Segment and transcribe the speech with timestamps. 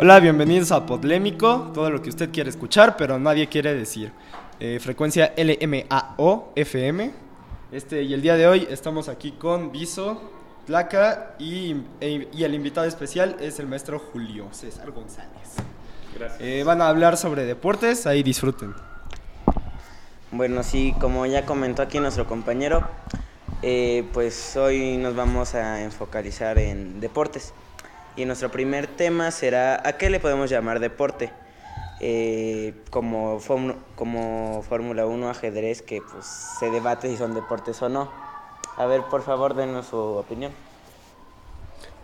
[0.00, 4.12] Hola, bienvenidos a Podlémico, todo lo que usted quiere escuchar, pero nadie quiere decir.
[4.60, 7.10] Eh, frecuencia LMAO FM.
[7.72, 10.20] Este, y el día de hoy estamos aquí con Viso,
[10.66, 15.54] Tlaca y, e- y el invitado especial es el maestro Julio César González.
[16.16, 16.40] Gracias.
[16.40, 18.74] Eh, van a hablar sobre deportes, ahí disfruten.
[20.30, 22.86] Bueno, sí, como ya comentó aquí nuestro compañero,
[23.62, 27.52] eh, pues hoy nos vamos a enfocalizar en deportes.
[28.18, 31.30] Y nuestro primer tema será, ¿a qué le podemos llamar deporte?
[32.00, 33.38] Eh, como,
[33.94, 36.26] como Fórmula 1, ajedrez, que pues
[36.58, 38.10] se debate si son deportes o no.
[38.76, 40.50] A ver, por favor, denos su opinión.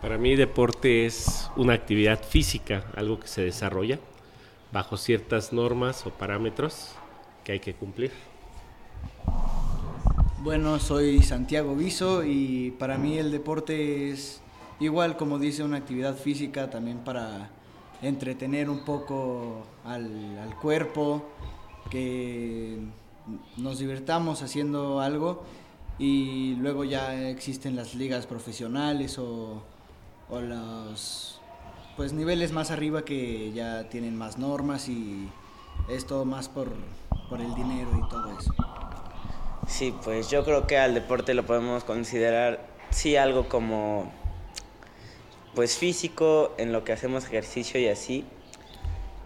[0.00, 3.98] Para mí deporte es una actividad física, algo que se desarrolla
[4.70, 6.92] bajo ciertas normas o parámetros
[7.42, 8.12] que hay que cumplir.
[10.44, 14.43] Bueno, soy Santiago Viso y para mí el deporte es
[14.80, 17.50] igual como dice una actividad física también para
[18.02, 21.24] entretener un poco al, al cuerpo,
[21.90, 22.78] que
[23.56, 25.44] nos divirtamos haciendo algo
[25.98, 29.62] y luego ya existen las ligas profesionales o,
[30.28, 31.40] o los
[31.96, 35.28] pues niveles más arriba que ya tienen más normas y
[35.88, 36.72] es todo más por,
[37.28, 38.52] por el dinero y todo eso.
[39.66, 44.12] Sí, pues yo creo que al deporte lo podemos considerar, sí, algo como,
[45.54, 48.24] pues físico, en lo que hacemos ejercicio y así.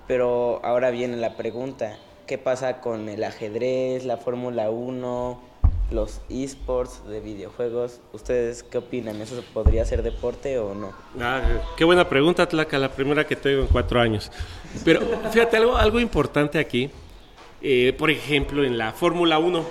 [0.07, 5.41] Pero ahora viene la pregunta, ¿qué pasa con el ajedrez, la Fórmula 1,
[5.91, 8.01] los esports de videojuegos?
[8.13, 9.21] ¿Ustedes qué opinan?
[9.21, 10.93] ¿Eso podría ser deporte o no?
[11.21, 11.43] Ah,
[11.77, 14.31] qué buena pregunta, Tlaca, la primera que tengo en cuatro años.
[14.85, 16.91] Pero fíjate, algo, algo importante aquí,
[17.61, 19.65] eh, por ejemplo, en la Fórmula 1.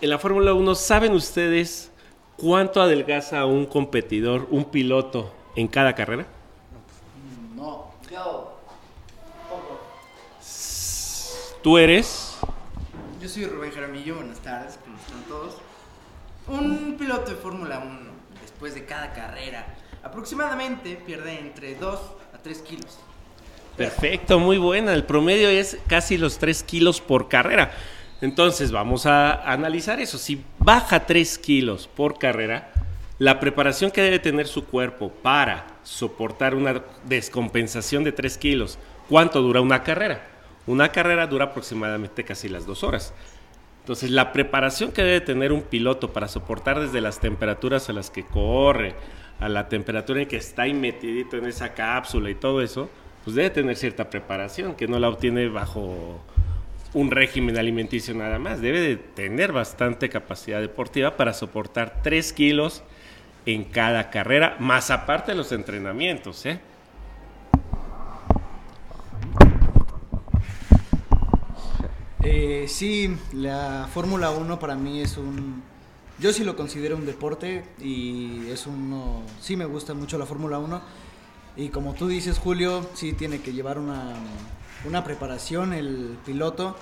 [0.00, 1.90] En la Fórmula 1, ¿saben ustedes
[2.36, 6.24] cuánto adelgaza un competidor, un piloto en cada carrera?
[7.56, 7.92] No.
[11.62, 12.38] Tú eres
[13.20, 15.56] Yo soy Rubén Jaramillo, buenas tardes, ¿cómo están todos?
[16.46, 18.10] Un piloto de Fórmula 1,
[18.40, 19.66] después de cada carrera,
[20.02, 22.00] aproximadamente pierde entre 2
[22.34, 22.98] a 3 kilos.
[23.76, 24.94] Perfecto, muy buena.
[24.94, 27.72] El promedio es casi los 3 kilos por carrera.
[28.20, 30.16] Entonces vamos a analizar eso.
[30.18, 32.72] Si baja 3 kilos por carrera,
[33.18, 39.42] la preparación que debe tener su cuerpo para soportar una descompensación de 3 kilos, ¿cuánto
[39.42, 40.26] dura una carrera?
[40.66, 43.12] Una carrera dura aproximadamente casi las 2 horas.
[43.80, 48.10] Entonces, la preparación que debe tener un piloto para soportar desde las temperaturas a las
[48.10, 48.94] que corre,
[49.40, 52.90] a la temperatura en que está ahí metidito en esa cápsula y todo eso,
[53.24, 56.20] pues debe tener cierta preparación, que no la obtiene bajo
[56.92, 58.60] un régimen alimenticio nada más.
[58.60, 62.82] Debe de tener bastante capacidad deportiva para soportar 3 kilos
[63.54, 66.60] en cada carrera, más aparte de los entrenamientos, ¿eh?
[72.22, 75.62] Eh, sí, la Fórmula 1 para mí es un...
[76.18, 79.22] Yo sí lo considero un deporte y es uno...
[79.40, 80.82] Sí me gusta mucho la Fórmula 1
[81.56, 84.12] y como tú dices Julio, sí tiene que llevar una,
[84.86, 86.76] una preparación el piloto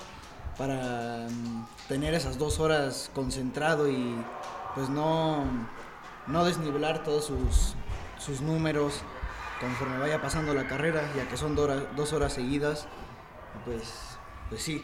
[0.57, 4.15] para mm, tener esas dos horas concentrado y
[4.75, 5.45] pues no,
[6.27, 7.75] no desnivelar todos sus,
[8.17, 9.01] sus números
[9.59, 12.87] conforme vaya pasando la carrera, ya que son dos horas seguidas.
[13.65, 14.17] Pues,
[14.49, 14.83] pues sí,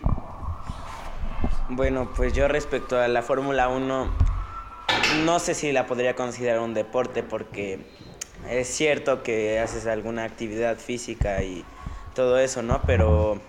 [1.70, 4.08] Bueno, pues yo respecto a la Fórmula 1,
[5.26, 7.80] no sé si la podría considerar un deporte porque
[8.50, 11.64] es cierto que haces alguna actividad física y
[12.16, 12.82] todo eso, ¿no?
[12.86, 13.40] Pero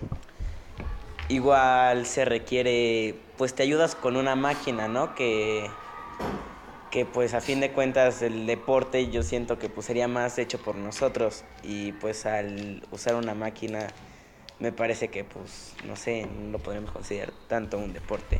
[1.27, 5.15] igual se requiere, pues te ayudas con una máquina, ¿no?
[5.15, 5.69] Que,
[6.95, 10.59] que pues a fin de cuentas el deporte yo siento que pues sería más hecho
[10.59, 13.87] por nosotros y pues al usar una máquina
[14.59, 18.39] me parece que pues no sé, no lo podemos considerar tanto un deporte.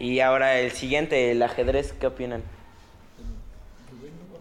[0.00, 2.42] Y ahora el siguiente, el ajedrez, ¿qué opinan?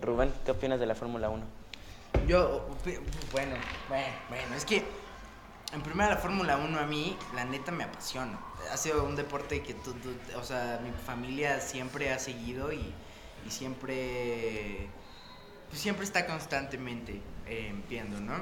[0.01, 1.43] Rubén, ¿qué opinas de la Fórmula 1?
[2.27, 2.67] Yo,
[3.31, 3.55] bueno,
[3.87, 4.83] bueno, bueno, es que
[5.71, 8.39] en primera la Fórmula 1 a mí, la neta me apasiona.
[8.73, 12.91] Ha sido un deporte que, tú- tú- o sea, mi familia siempre ha seguido y,
[13.45, 14.87] y siempre,
[15.69, 18.35] pues siempre está constantemente eh, viendo, ¿no?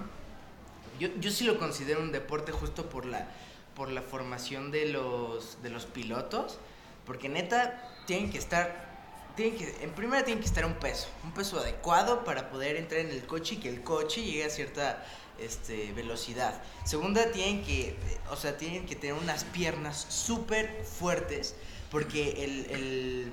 [1.00, 3.28] Yo, yo sí lo considero un deporte justo por la,
[3.75, 6.57] por la formación de los, de los pilotos,
[7.06, 8.90] porque neta tienen que estar,
[9.36, 13.01] tienen que, en primera tienen que estar un peso, un peso adecuado para poder entrar
[13.01, 15.06] en el coche y que el coche llegue a cierta
[15.40, 16.62] este, velocidad.
[16.84, 17.96] Segunda, tienen que,
[18.30, 21.56] o sea, tienen que tener unas piernas súper fuertes,
[21.90, 23.31] porque el,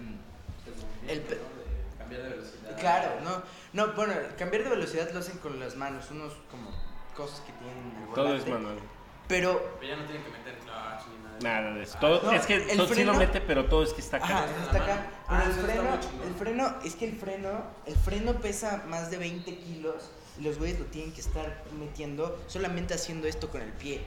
[2.09, 3.43] pe- Claro, no,
[3.73, 6.71] no, bueno, cambiar de velocidad lo hacen con las manos, unos como
[7.17, 8.43] cosas que tienen el Todo volante.
[8.45, 8.79] es manual.
[9.29, 11.39] Pero Pero ya no tienen que meter clutch ni nada.
[11.63, 11.99] Nada de eso.
[11.99, 14.19] Todo, No, es que el todo sí lo freno- mete, pero todo es que está
[14.19, 14.45] acá.
[14.45, 15.07] Ajá, está acá.
[15.27, 18.85] Ah, Pero el eso está freno, el freno, es que el freno, el freno pesa
[18.87, 23.51] más de 20 kilos y los güeyes lo tienen que estar metiendo solamente haciendo esto
[23.51, 24.05] con el pie.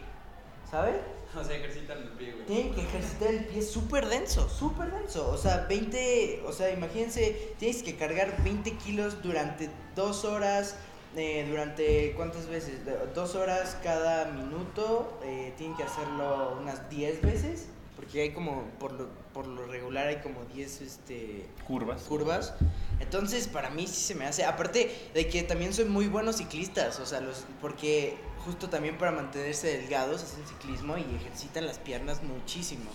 [0.70, 0.96] ¿Sabes?
[1.40, 2.46] O sea, ejercitan el pie, güey.
[2.48, 5.30] Tienen que ejercitar el pie súper denso, súper denso.
[5.30, 10.76] O sea, 20, o sea, imagínense, tienes que cargar 20 kilos durante dos horas,
[11.16, 12.80] eh, durante cuántas veces,
[13.14, 18.94] dos horas cada minuto, eh, tienen que hacerlo unas 10 veces, porque hay como, por
[18.94, 22.02] lo, por lo regular hay como 10, este Curvas.
[22.04, 22.54] curvas.
[23.00, 24.46] Entonces, para mí sí se me hace.
[24.46, 29.12] Aparte de que también soy muy buenos ciclistas, o sea, los porque justo también para
[29.12, 32.90] mantenerse delgados hacen ciclismo y ejercitan las piernas muchísimo.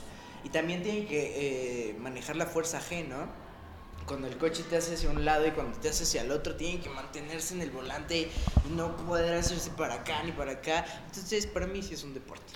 [0.45, 3.29] Y también tienen que eh, manejar la fuerza G, ¿no?
[4.07, 6.57] Cuando el coche te hace hacia un lado y cuando te hace hacia el otro,
[6.57, 8.29] tienen que mantenerse en el volante
[8.69, 10.85] y no poder hacerse para acá ni para acá.
[11.07, 12.53] Entonces, para mí sí es un deporte.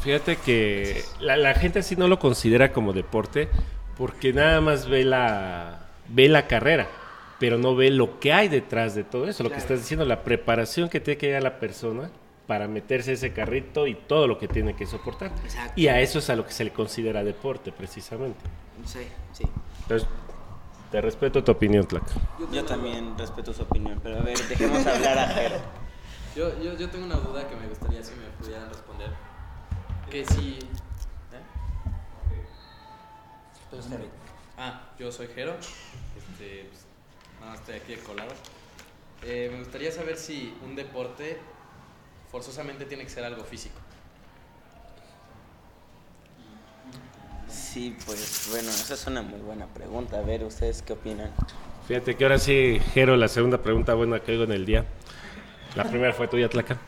[0.00, 3.48] Fíjate que la, la gente así no lo considera como deporte
[3.96, 6.88] porque nada más ve la, ve la carrera,
[7.38, 10.24] pero no ve lo que hay detrás de todo eso, lo que estás diciendo, la
[10.24, 12.10] preparación que tiene que llegar la persona
[12.46, 15.32] para meterse ese carrito y todo lo que tiene que soportar.
[15.44, 15.72] Exacto.
[15.76, 18.40] Y a eso es a lo que se le considera deporte, precisamente.
[18.84, 19.00] Sí,
[19.32, 19.44] sí.
[19.82, 20.08] Entonces,
[20.90, 22.12] te respeto tu opinión, Tlaca.
[22.52, 25.56] Yo también respeto su opinión, pero a ver, dejemos hablar a Jero.
[26.36, 29.10] Yo, yo, yo tengo una duda que me gustaría si me pudieran responder.
[30.10, 30.58] Que si...
[31.32, 31.40] ¿eh?
[34.56, 35.54] Ah, yo soy Jero.
[36.16, 36.86] Este, pues,
[37.40, 38.32] más estoy aquí de colado.
[39.22, 41.38] Eh, me gustaría saber si un deporte
[42.30, 43.76] forzosamente tiene que ser algo físico.
[47.48, 50.18] Sí, pues bueno, esa es una muy buena pregunta.
[50.18, 51.30] A ver, ¿ustedes qué opinan?
[51.86, 54.84] Fíjate que ahora sí, Jero, la segunda pregunta buena que oigo en el día.
[55.74, 56.78] La primera fue tuya, Tlaca.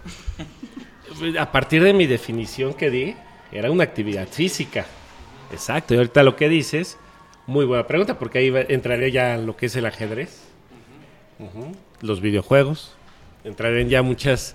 [1.39, 3.17] A partir de mi definición que di,
[3.53, 4.87] era una actividad física.
[5.53, 6.99] Exacto, y ahorita lo que dices,
[7.49, 10.43] muy buena pregunta, porque ahí va- entraría ya lo que es el ajedrez,
[12.03, 12.95] los videojuegos,
[13.45, 14.55] entrarían ya muchas,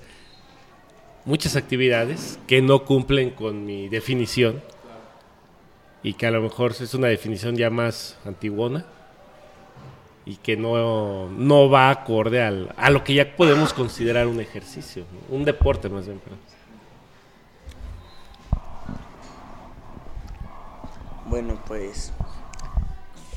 [1.25, 4.61] muchas actividades que no cumplen con mi definición
[6.03, 8.85] y que a lo mejor es una definición ya más antiguona
[10.25, 15.05] y que no, no va acorde al, a lo que ya podemos considerar un ejercicio,
[15.29, 15.35] ¿no?
[15.35, 16.19] un deporte más bien.
[16.19, 16.39] perdón.
[21.25, 22.11] Bueno, pues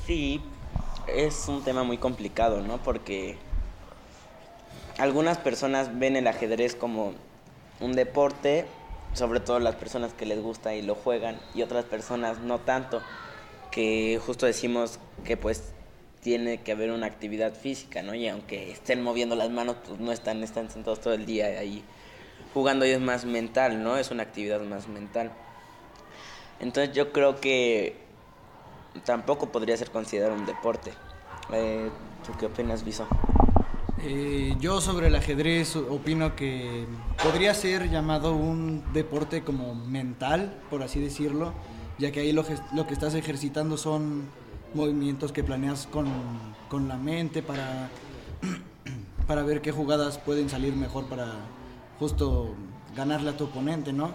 [0.06, 0.40] sí,
[1.08, 2.78] es un tema muy complicado, ¿no?
[2.78, 3.36] Porque
[4.98, 7.14] algunas personas ven el ajedrez como
[7.80, 8.66] un deporte,
[9.14, 13.02] sobre todo las personas que les gusta y lo juegan, y otras personas no tanto,
[13.70, 15.72] que justo decimos que pues
[16.22, 18.14] tiene que haber una actividad física, ¿no?
[18.14, 21.84] Y aunque estén moviendo las manos, pues no están, están sentados todo el día ahí
[22.54, 23.96] jugando y es más mental, ¿no?
[23.96, 25.30] Es una actividad más mental.
[26.58, 28.05] Entonces yo creo que
[29.04, 30.92] tampoco podría ser considerado un deporte.
[31.52, 31.90] Eh,
[32.26, 33.06] ¿Tú qué opinas, Viso?
[33.98, 36.86] Eh, yo sobre el ajedrez opino que
[37.22, 41.54] podría ser llamado un deporte como mental, por así decirlo,
[41.98, 42.44] ya que ahí lo,
[42.74, 44.28] lo que estás ejercitando son
[44.74, 46.06] movimientos que planeas con,
[46.68, 47.90] con la mente para,
[49.26, 51.32] para ver qué jugadas pueden salir mejor para
[51.98, 52.54] justo
[52.94, 54.10] ganarle a tu oponente, ¿no?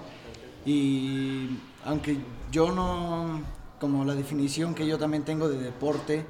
[0.65, 2.17] Y aunque
[2.51, 3.41] yo no,
[3.81, 6.23] como la definición que yo también tengo de deporte,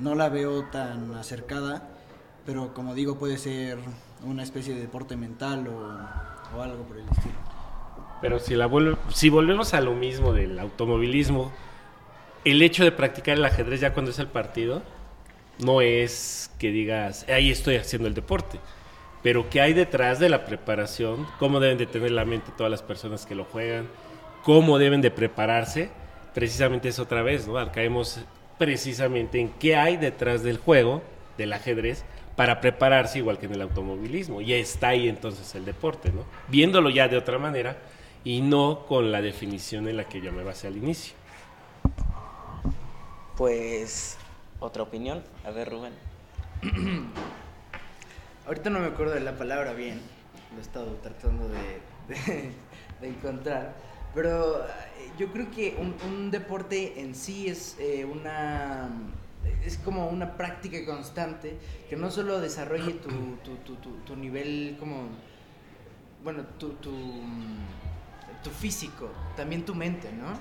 [0.00, 1.88] no la veo tan acercada,
[2.44, 3.78] pero como digo, puede ser
[4.24, 7.34] una especie de deporte mental o, o algo por el estilo.
[8.20, 11.52] Pero si, la vuelve- si volvemos a lo mismo del automovilismo,
[12.44, 14.82] el hecho de practicar el ajedrez ya cuando es el partido,
[15.64, 18.58] no es que digas, ahí estoy haciendo el deporte,
[19.22, 22.82] pero que hay detrás de la preparación, cómo deben de tener la mente todas las
[22.82, 23.86] personas que lo juegan,
[24.42, 25.90] cómo deben de prepararse,
[26.36, 27.72] precisamente es otra vez, ¿no?
[27.72, 28.20] Caemos
[28.58, 31.02] precisamente en qué hay detrás del juego,
[31.38, 32.04] del ajedrez,
[32.36, 34.42] para prepararse igual que en el automovilismo.
[34.42, 36.24] Y está ahí entonces el deporte, ¿no?
[36.48, 37.78] Viéndolo ya de otra manera
[38.22, 41.14] y no con la definición en la que yo me basé al inicio.
[43.38, 44.18] Pues,
[44.60, 45.22] ¿otra opinión?
[45.46, 45.94] A ver, Rubén.
[48.46, 50.02] Ahorita no me acuerdo de la palabra bien,
[50.52, 51.80] lo he estado tratando de,
[52.14, 52.52] de-
[53.00, 53.74] de encontrar,
[54.14, 54.66] pero
[55.18, 58.90] yo creo que un, deporte en sí es eh, una
[59.64, 61.56] es como una práctica constante
[61.88, 63.08] que no solo desarrolle tu,
[63.44, 65.08] tu, tu, tu- nivel como
[66.22, 70.38] bueno tu, tu físico, también tu mente, ¿no?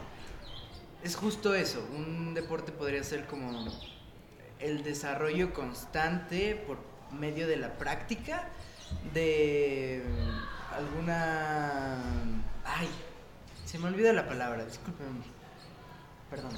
[1.03, 3.67] Es justo eso, un deporte podría ser como
[4.59, 6.77] el desarrollo constante por
[7.11, 8.47] medio de la práctica
[9.13, 10.03] de
[10.71, 11.97] alguna...
[12.63, 12.87] Ay,
[13.75, 15.23] se me olvida la palabra, discúlpenme.
[16.29, 16.51] Perdón.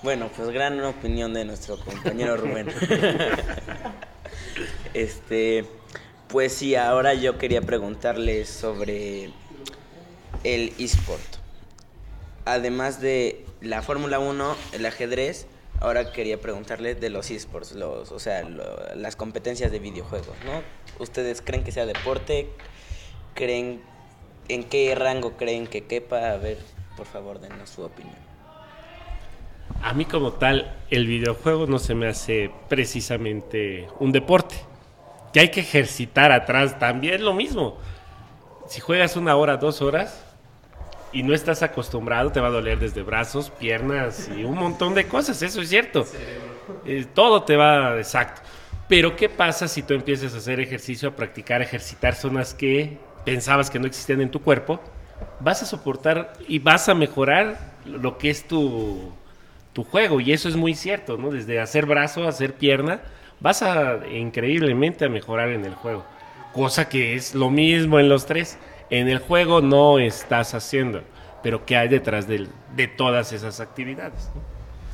[0.00, 2.68] Bueno, pues gran opinión de nuestro compañero Rubén.
[4.94, 5.64] este,
[6.28, 9.32] pues sí, ahora yo quería preguntarle sobre
[10.44, 11.20] el eSport.
[12.44, 15.48] Además de la Fórmula 1, el ajedrez,
[15.80, 20.62] ahora quería preguntarle de los eSports, los, o sea, lo- las competencias de videojuegos, ¿no?
[21.00, 22.48] ¿Ustedes creen que sea deporte?
[23.34, 23.80] ¿Creen
[24.48, 26.32] en qué rango creen que quepa?
[26.32, 26.58] A ver,
[26.96, 28.16] por favor, denos su opinión.
[29.82, 34.56] A mí como tal, el videojuego no se me hace precisamente un deporte.
[35.32, 37.78] Que hay que ejercitar atrás también lo mismo.
[38.66, 40.24] Si juegas una hora, dos horas
[41.12, 45.06] y no estás acostumbrado, te va a doler desde brazos, piernas y un montón de
[45.06, 45.40] cosas.
[45.42, 46.06] Eso es cierto.
[46.84, 48.40] Eh, todo te va exacto.
[48.88, 52.98] Pero ¿qué pasa si tú empiezas a hacer ejercicio, a practicar, a ejercitar zonas que
[53.24, 54.80] pensabas que no existían en tu cuerpo?
[55.40, 59.12] Vas a soportar y vas a mejorar lo que es tu,
[59.72, 60.20] tu juego.
[60.20, 61.30] Y eso es muy cierto, ¿no?
[61.30, 63.00] Desde hacer brazo, hacer pierna,
[63.40, 66.04] vas a increíblemente a mejorar en el juego.
[66.52, 68.58] Cosa que es lo mismo en los tres.
[68.90, 71.02] En el juego no estás haciendo,
[71.42, 74.30] pero ¿qué hay detrás del- de, todas esas actividades?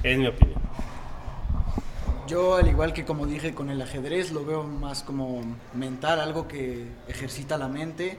[0.03, 0.61] Es mi opinión.
[2.27, 5.43] Yo, al igual que como dije con el ajedrez, lo veo más como
[5.75, 8.19] mental, algo que ejercita la mente,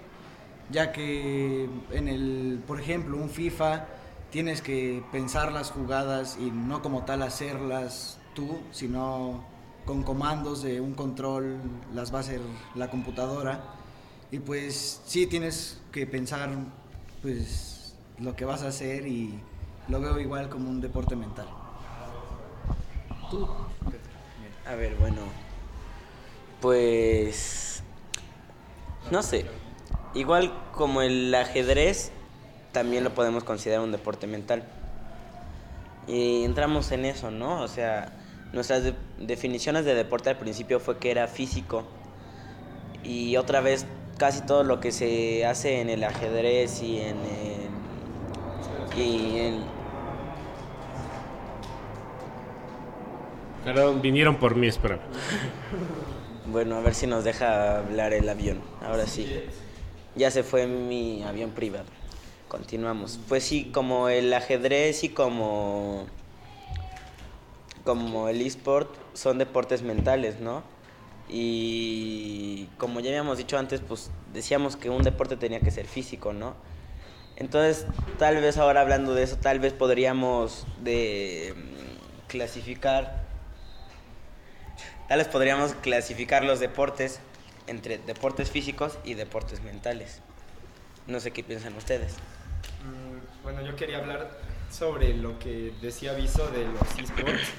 [0.69, 3.87] ya que en el, por ejemplo, un FIFA
[4.29, 9.43] tienes que pensar las jugadas y no como tal hacerlas tú, sino
[9.85, 11.57] con comandos de un control
[11.93, 12.41] las va a hacer
[12.75, 13.75] la computadora
[14.31, 16.51] y pues sí tienes que pensar
[17.23, 19.39] pues lo que vas a hacer y
[19.87, 21.64] lo veo igual como un deporte mental.
[24.67, 25.21] A ver, bueno.
[26.61, 27.83] Pues.
[29.11, 29.45] No sé.
[30.13, 32.11] Igual como el ajedrez,
[32.71, 34.63] también lo podemos considerar un deporte mental.
[36.07, 37.61] Y entramos en eso, ¿no?
[37.61, 38.13] O sea,
[38.53, 41.83] nuestras de- definiciones de deporte al principio fue que era físico.
[43.03, 43.85] Y otra vez,
[44.17, 47.65] casi todo lo que se hace en el ajedrez y en el.
[48.99, 49.63] Y en,
[53.65, 54.99] Perdón, vinieron por mí, espera.
[56.45, 58.61] Bueno, a ver si nos deja hablar el avión.
[58.83, 59.27] Ahora sí.
[60.15, 61.87] Ya se fue mi avión privado.
[62.47, 63.19] Continuamos.
[63.27, 66.05] Pues sí, como el ajedrez y como
[67.83, 70.63] como el eSport son deportes mentales, ¿no?
[71.27, 76.33] Y como ya habíamos dicho antes, pues decíamos que un deporte tenía que ser físico,
[76.33, 76.55] ¿no?
[77.35, 77.87] Entonces,
[78.19, 83.24] tal vez ahora hablando de eso, tal vez podríamos de mm, clasificar
[85.07, 87.19] Tal vez podríamos clasificar los deportes
[87.67, 90.21] entre deportes físicos y deportes mentales.
[91.07, 92.15] No sé qué piensan ustedes.
[92.83, 94.31] Mm, Bueno, yo quería hablar
[94.71, 97.49] sobre lo que decía Viso de los esports,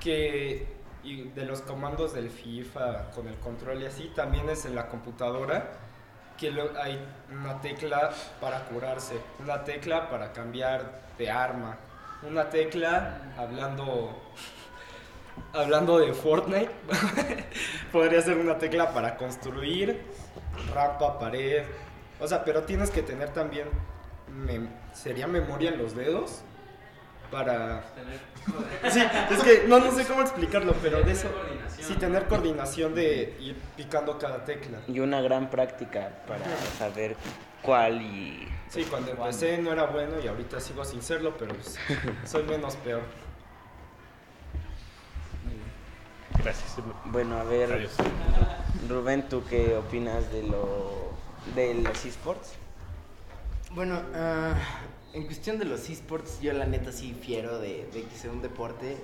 [0.00, 0.66] que
[1.04, 4.88] y de los comandos del FIFA con el control y así, también es en la
[4.88, 5.72] computadora
[6.38, 6.48] que
[6.80, 6.98] hay
[7.30, 8.10] una tecla
[8.40, 11.78] para curarse, una tecla para cambiar de arma,
[12.22, 14.20] una tecla hablando
[15.52, 16.70] hablando de Fortnite,
[17.92, 20.00] podría ser una tecla para construir,
[20.74, 21.64] rampa, pared.
[22.20, 23.66] O sea, pero tienes que tener también,
[24.46, 26.42] mem- ¿sería memoria en los dedos?
[27.30, 27.82] Para...
[28.90, 31.28] Sí, es que no, no sé cómo explicarlo, pero de eso...
[31.80, 34.78] Sí, tener coordinación de ir picando cada tecla.
[34.86, 36.44] Y una gran práctica para
[36.78, 37.16] saber
[37.62, 38.46] cuál y...
[38.68, 41.78] Sí, cuando empecé no era bueno y ahorita sigo sin serlo, pero pues,
[42.24, 43.02] soy menos peor.
[46.42, 46.76] Gracias.
[47.06, 47.92] Bueno, a ver, Adiós.
[48.88, 51.12] Rubén, ¿tú qué opinas de lo
[51.54, 52.54] de los esports?
[53.74, 54.54] Bueno, ah,
[55.12, 58.42] en cuestión de los esports, yo la neta sí fiero de, de que sea un
[58.42, 58.96] deporte.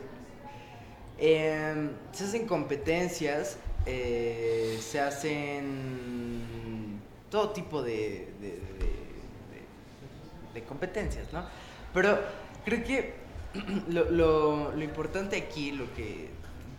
[1.19, 8.89] Em, se hacen competencias, eh, se hacen todo tipo de, de, de-
[9.51, 11.45] de- de competencias, ¿no?
[11.95, 12.19] Pero
[12.65, 13.15] creo que
[13.89, 16.29] lo, lo- lo importante aquí, lo que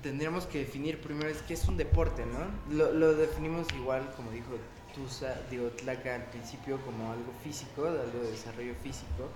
[0.02, 2.76] tendríamos que definir primero es que es un deporte, ¿no?
[2.76, 4.58] Lo, lo definimos igual, como dijo
[4.94, 9.30] Tusa, digo, Tlaca al principio, como algo físico, algo de desarrollo físico,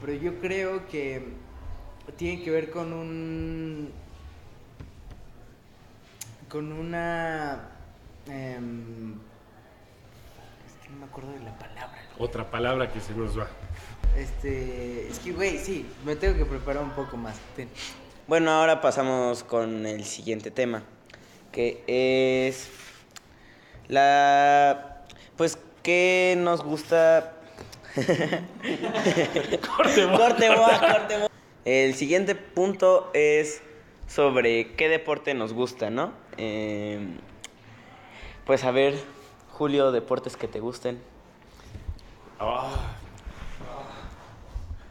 [0.00, 1.34] pero yo creo que
[2.16, 3.90] tiene que ver con un...
[6.48, 7.70] con una...
[8.26, 9.12] em,
[10.66, 11.98] es que no me acuerdo de la palabra.
[12.18, 13.48] Otra palabra que se nos va.
[14.16, 17.38] Este, es que, güey, sí, me tengo que preparar un poco más.
[17.54, 17.68] Ten.
[18.28, 20.82] Bueno, ahora pasamos con el siguiente tema,
[21.50, 22.68] que es
[23.88, 25.02] La.
[25.38, 27.32] Pues, ¿qué nos gusta?
[27.96, 28.44] Corte,
[30.04, 30.18] boa.
[30.18, 31.30] corte, boa, corte, boa.
[31.64, 33.62] El siguiente punto es
[34.06, 36.12] sobre qué deporte nos gusta, ¿no?
[36.36, 37.00] Eh,
[38.44, 38.94] pues a ver,
[39.52, 41.00] Julio, deportes que te gusten.
[42.38, 42.94] Ah.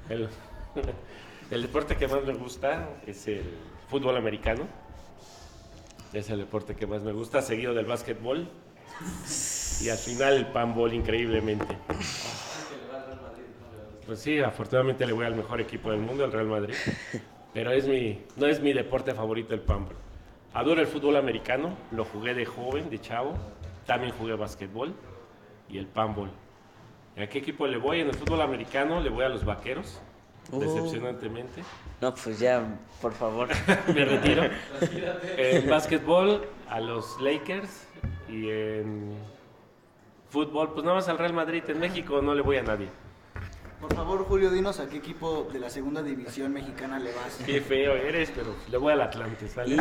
[0.10, 0.28] El,
[1.52, 3.44] el deporte que más me gusta es el
[3.90, 4.68] fútbol americano.
[6.14, 8.50] Es el deporte que más me gusta, seguido del básquetbol.
[9.82, 11.78] Y al final el panball, increíblemente.
[14.06, 16.74] Pues sí, afortunadamente le voy al mejor equipo del mundo, el Real Madrid.
[17.54, 19.96] Pero es mi, no es mi deporte favorito el panball.
[20.54, 23.34] Adoro el fútbol americano, lo jugué de joven, de chavo.
[23.86, 24.94] También jugué básquetbol
[25.70, 26.32] y el panball.
[27.18, 28.02] ¿A qué equipo le voy?
[28.02, 30.02] En el fútbol americano le voy a los vaqueros,
[30.52, 30.60] Oh.
[30.60, 31.64] decepcionantemente.
[32.02, 32.64] No, pues ya,
[33.02, 33.50] por favor.
[33.94, 34.44] Me retiro.
[35.38, 37.88] En básquetbol a los Lakers
[38.30, 39.16] y en
[40.30, 41.64] fútbol, pues nada más al Real Madrid.
[41.68, 42.88] En México no le voy a nadie.
[43.82, 47.40] Por favor, Julio, dinos a qué equipo de la segunda división mexicana le vas.
[47.46, 49.78] Qué feo eres, pero le voy al Atlante, ¿sale?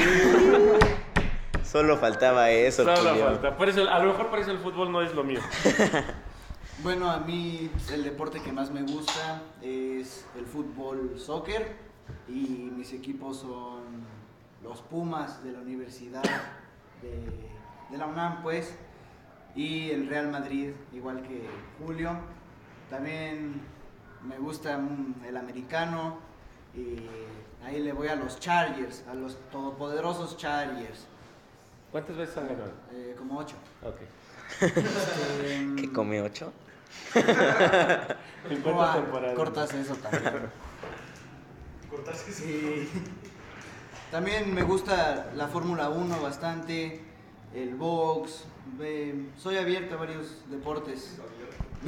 [1.64, 3.24] Solo faltaba eso, Solo Julio.
[3.24, 3.56] falta.
[3.56, 5.40] Por eso, a lo mejor por eso el fútbol no es lo mío.
[6.82, 11.74] Bueno, a mí el deporte que más me gusta es el fútbol soccer
[12.28, 14.04] y mis equipos son
[14.62, 16.22] los Pumas de la Universidad
[17.02, 17.22] de,
[17.90, 18.74] de la UNAM, pues,
[19.54, 21.46] y el Real Madrid, igual que
[21.82, 22.10] Julio.
[22.90, 23.60] También
[24.22, 26.18] me gusta mm, el americano
[26.74, 27.06] y
[27.64, 31.06] ahí le voy a los Chargers, a los todopoderosos Chargers,
[31.90, 32.72] ¿Cuántas veces han ganado?
[32.92, 33.56] eh, como ocho.
[33.82, 33.96] Ok.
[35.76, 36.52] ¿Qué come ocho?
[38.50, 39.02] ¿En ¿Cómo cuántas va?
[39.02, 39.36] temporadas?
[39.36, 40.50] Cortas eso también.
[42.32, 42.88] Sí.
[44.10, 47.00] También me gusta la Fórmula 1 bastante,
[47.54, 48.44] el box.
[48.80, 51.16] eh, soy abierto a varios deportes.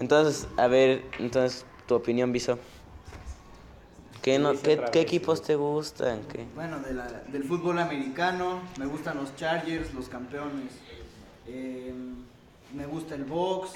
[0.00, 2.58] Entonces, a ver, entonces, tu opinión, Viso.
[4.22, 6.20] ¿Qué, no, qué, qué equipos te gustan?
[6.32, 6.46] ¿Qué?
[6.54, 10.72] Bueno, de la- del fútbol americano, me gustan los Chargers, los campeones.
[11.54, 11.92] Eh,
[12.72, 13.72] me gusta el box,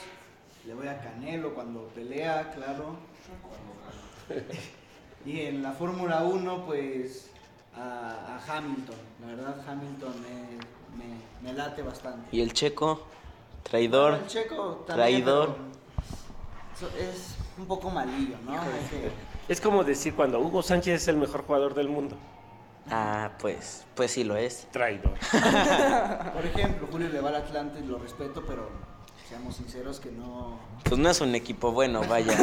[0.66, 2.96] le voy a Canelo cuando pelea, claro.
[5.26, 7.30] Y en la Fórmula 1, pues
[7.76, 8.94] a, a Hamilton.
[9.20, 12.28] La verdad, Hamilton me, me- me late bastante.
[12.34, 13.02] ¿Y el checo?
[13.62, 14.14] ¿Traidor?
[14.14, 15.56] El checo también, Traidor.
[16.98, 18.52] es un poco malillo, ¿no?
[18.90, 19.10] Que-
[19.52, 22.16] Es como decir cuando Hugo Sánchez es el mejor jugador del mundo.
[22.90, 24.68] Ah, pues, pues sí lo es.
[24.70, 25.14] Traidor.
[26.32, 28.70] Por ejemplo, Julio le va al Atlante, lo respeto, pero
[29.28, 30.58] seamos sinceros que no.
[30.84, 32.36] Pues no es un equipo bueno, vaya.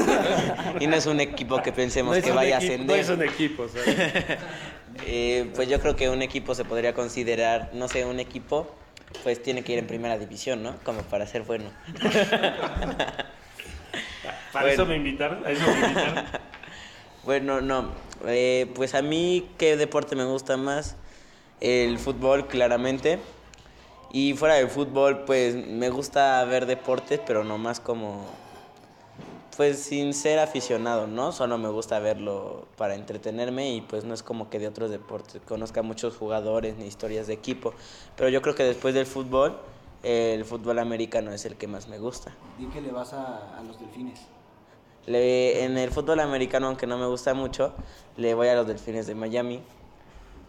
[0.80, 2.88] y no es un equipo que pensemos No que vaya a ascender.
[2.98, 4.24] No es un equipo, ¿sabes?
[5.08, 8.76] Eh, pues yo creo que un equipo se podría considerar, no sé, un equipo,
[9.24, 10.76] pues tiene que ir en primera división, ¿no?
[10.84, 11.72] Como para ser bueno.
[14.52, 14.68] Para Bueno.
[14.68, 15.44] eso me invitaron.
[15.46, 16.26] A eso me invitaron.
[17.26, 17.86] Bueno, no.
[18.26, 20.96] eh, pues a mí, ¿qué deporte me gusta más?
[21.62, 23.20] El fútbol, claramente.
[24.12, 28.26] Y fuera del fútbol, pues me gusta ver deportes, pero no más como.
[29.56, 31.32] Pues sin ser aficionado, ¿no?
[31.32, 35.42] Solo me gusta verlo para entretenerme y pues no es como que de otros deportes
[35.48, 37.74] conozca muchos jugadores ni historias de equipo.
[38.18, 39.56] Pero yo creo que después del fútbol,
[40.02, 42.34] el fútbol americano es el que más me gusta.
[42.58, 44.22] Di que le vas a, a los delfines.
[45.08, 47.74] Le- en el fútbol americano, aunque no me gusta mucho,
[48.18, 49.62] le voy a los Delfines de Miami.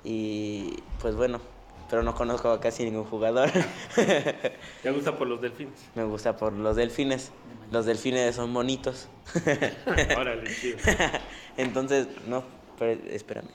[0.05, 1.41] Y pues bueno,
[1.89, 3.51] pero no conozco a casi ningún jugador.
[4.83, 5.81] ¿Te gusta por los delfines?
[5.95, 7.31] me gusta por los Delfines.
[7.71, 9.09] Los Delfines son bonitos.
[10.17, 10.77] Órale, chido.
[11.57, 12.45] Entonces, no,
[12.79, 13.49] pero espérame.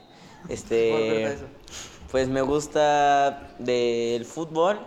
[0.48, 1.38] Este,
[2.10, 4.80] pues me gusta del fútbol,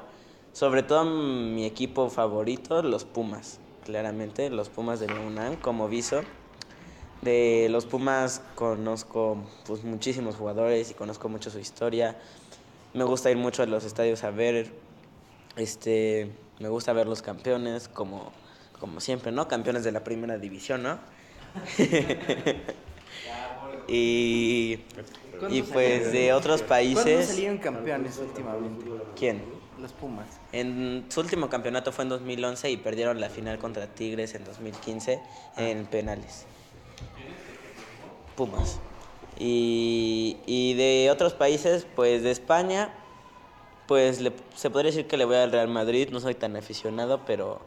[0.52, 6.22] sobre todo mi equipo favorito, los Pumas, claramente, los Pumas de la UNAM, como viso.
[7.22, 12.18] De los Pumas conozco pues muchísimos jugadores y conozco mucho su historia.
[12.94, 14.72] Me gusta ir mucho a los estadios a ver,
[15.56, 18.32] este, me gusta ver los campeones, como,
[18.80, 19.48] como siempre, ¿no?
[19.48, 21.00] Campeones de la primera división, ¿no?
[23.88, 24.80] y,
[25.50, 27.28] y pues de otros ¿Cuándo países.
[27.28, 28.86] salieron campeones últimamente?
[29.16, 29.63] ¿Quién?
[29.84, 30.26] Los Pumas.
[30.54, 35.20] En su último campeonato fue en 2011 y perdieron la final contra Tigres en 2015
[35.58, 36.46] en penales.
[38.36, 38.80] Pumas.
[39.38, 42.94] Y, y de otros países, pues de España,
[43.88, 47.26] pues le- se podría decir que le voy al Real Madrid, no soy tan aficionado,
[47.26, 47.60] pero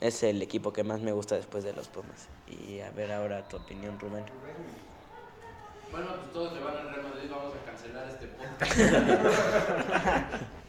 [0.00, 2.28] es el equipo que más me gusta después de los Pumas.
[2.48, 4.24] Y a ver ahora tu opinión, Rubén.
[5.90, 8.72] Bueno, pues todos le van al Real Madrid, vamos a cancelar este podcast.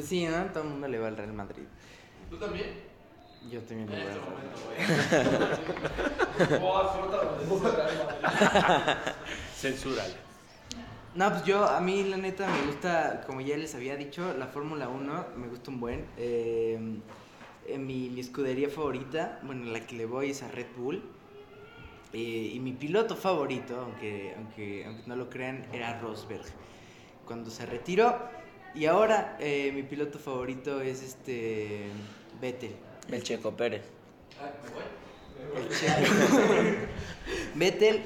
[0.00, 0.46] Pues sí, ¿no?
[0.46, 1.64] Todo el mundo le va al Real Madrid.
[2.30, 2.68] ¿Tú también?
[3.50, 4.18] Yo también le voy al
[5.10, 5.26] Real
[8.78, 9.12] Madrid.
[9.54, 10.14] Censúrale.
[11.14, 14.46] No, pues yo, a mí la neta me gusta, como ya les había dicho, la
[14.46, 16.06] Fórmula 1 me gusta un buen.
[16.16, 16.78] Eh,
[17.66, 21.02] eh, mi, mi escudería favorita, bueno, la que le voy es a Red Bull.
[22.14, 26.46] Eh, y mi piloto favorito, aunque, aunque, aunque no lo crean, era Rosberg.
[27.26, 28.39] Cuando se retiró.
[28.74, 31.86] Y ahora eh, mi piloto favorito es este
[32.40, 32.74] Vettel.
[33.10, 33.82] El Checo Pérez.
[35.56, 36.76] El Checo.
[37.54, 38.02] Vettel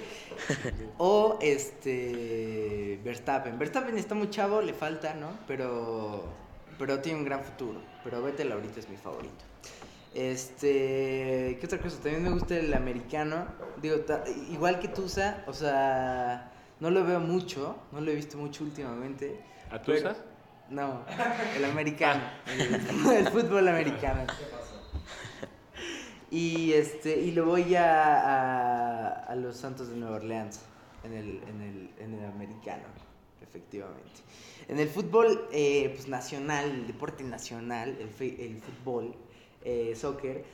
[0.98, 3.58] o este Verstappen.
[3.58, 5.30] Verstappen está muy chavo, le falta, ¿no?
[5.46, 6.24] Pero
[6.78, 7.80] pero tiene un gran futuro.
[8.02, 9.44] Pero Vettel ahorita es mi favorito.
[10.14, 11.96] Este, ¿qué otra cosa?
[12.00, 13.46] También me gusta el americano.
[13.82, 18.36] Digo, ta- igual que Tusa, o sea, no lo veo mucho, no lo he visto
[18.38, 19.40] mucho últimamente.
[19.70, 20.16] ¿A pero- Tusa?
[20.70, 21.02] No,
[21.56, 22.22] el americano,
[22.58, 24.22] el, fútbol americano.
[26.30, 30.60] Y este y lo voy a, a, a los Santos de Nueva Orleans
[31.04, 32.82] en el, en el, en el americano,
[33.42, 34.20] efectivamente.
[34.68, 39.14] En el fútbol eh, pues nacional, el deporte nacional, el, fe- el fútbol,
[39.62, 40.44] eh, soccer,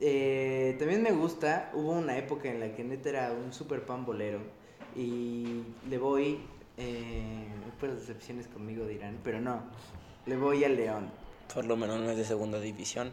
[0.00, 1.70] eh, también me gusta.
[1.74, 4.40] Hubo una época en la que neta era un super pambolero
[4.96, 6.40] y le voy,
[6.80, 7.46] eh,
[7.78, 9.62] pues decepciones conmigo dirán, pero no,
[10.26, 11.10] le voy al León.
[11.54, 13.12] Por lo menos no es de segunda división.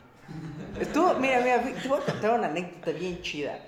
[0.80, 3.60] Estuvo, mira, mira, te voy a contar una anécdota bien chida.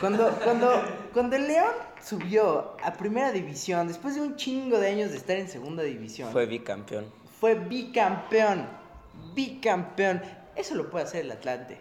[0.00, 0.70] Cuando, cuando,
[1.12, 5.36] cuando el León subió a primera división, después de un chingo de años de estar
[5.36, 7.06] en segunda división, Fue bicampeón.
[7.40, 8.66] fue bicampeón.
[9.34, 10.22] Bicampeón.
[10.56, 11.80] Eso lo puede hacer el Atlante.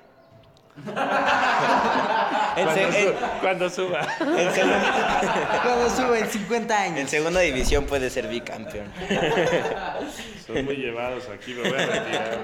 [2.55, 4.01] En, Cuando, se- en- su- cuando suba.
[4.19, 4.81] en segun-
[5.63, 7.09] Cuando sube en 50 en años.
[7.09, 8.87] segunda división puede ser bicampeón.
[10.45, 12.39] Son muy llevados aquí, me voy a retirar.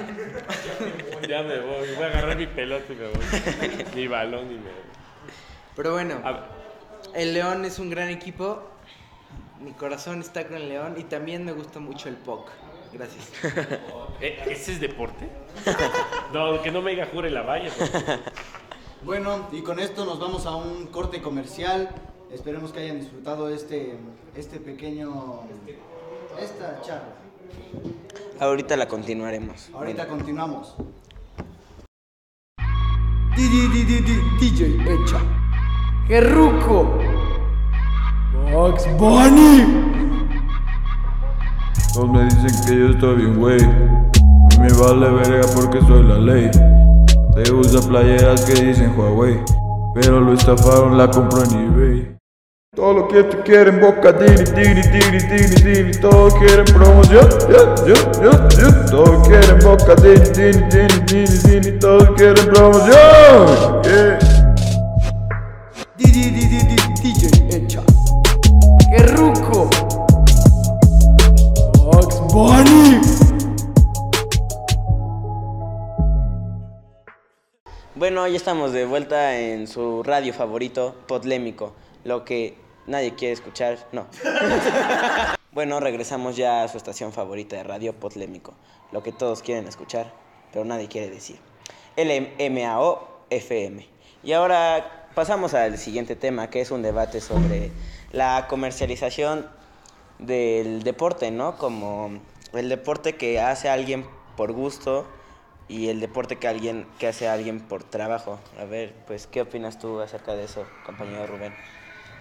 [1.27, 3.85] Ya me voy, voy a agarrar mi pelota y me voy.
[3.95, 4.87] Mi balón y me voy.
[5.75, 6.15] Pero bueno,
[7.13, 8.69] el León es un gran equipo.
[9.59, 12.49] Mi corazón está con el León y también me gusta mucho el POC.
[12.97, 13.31] Gracias.
[14.21, 15.29] ¿e- ¿ese es deporte?
[16.33, 17.71] No, que no me diga jure la valla.
[19.03, 21.89] Bueno, y con esto nos vamos a un corte comercial.
[22.31, 23.97] Esperemos que hayan disfrutado este,
[24.35, 25.41] este pequeño.
[26.39, 27.13] esta charla.
[28.39, 29.69] Ahorita la continuaremos.
[29.73, 30.17] Ahorita Bueno.
[30.17, 30.75] continuamos.
[33.37, 35.19] DJ Echa.
[36.07, 36.99] Gerruco.
[38.51, 39.96] Box Bunny.
[41.93, 43.63] Todos me dicen que yo estoy bien, güey.
[43.63, 46.51] A mí me vale verga porque soy la ley.
[47.33, 49.39] Te usa playeras que dicen Huawei.
[49.95, 52.17] Pero lo estafaron, la compró en eBay.
[52.75, 55.91] Todo lo que tú quieren, boca, dini, dini, dini, dini, dini.
[55.99, 58.85] Todos quieren promoción, yeah, yeah, yeah, yeah.
[58.91, 61.79] Todos quieren boca, dini, dini, dini, dini, dini.
[61.79, 64.19] Todos quieren promoción, yeah.
[65.97, 66.76] DJ
[78.37, 81.73] ya estamos de vuelta en su radio favorito, Podlémico.
[82.03, 84.05] Lo que nadie quiere escuchar, no.
[85.51, 88.53] bueno, regresamos ya a su estación favorita de radio, Podlémico.
[88.91, 90.13] Lo que todos quieren escuchar,
[90.53, 91.37] pero nadie quiere decir.
[91.97, 93.87] LMAO FM.
[94.21, 97.71] Y ahora pasamos al siguiente tema, que es un debate sobre
[98.11, 99.49] la comercialización
[100.19, 101.57] del deporte, ¿no?
[101.57, 102.19] Como
[102.53, 105.07] el deporte que hace alguien por gusto
[105.67, 108.39] y el deporte que alguien que hace alguien por trabajo.
[108.59, 111.53] A ver, pues ¿qué opinas tú acerca de eso, compañero Rubén?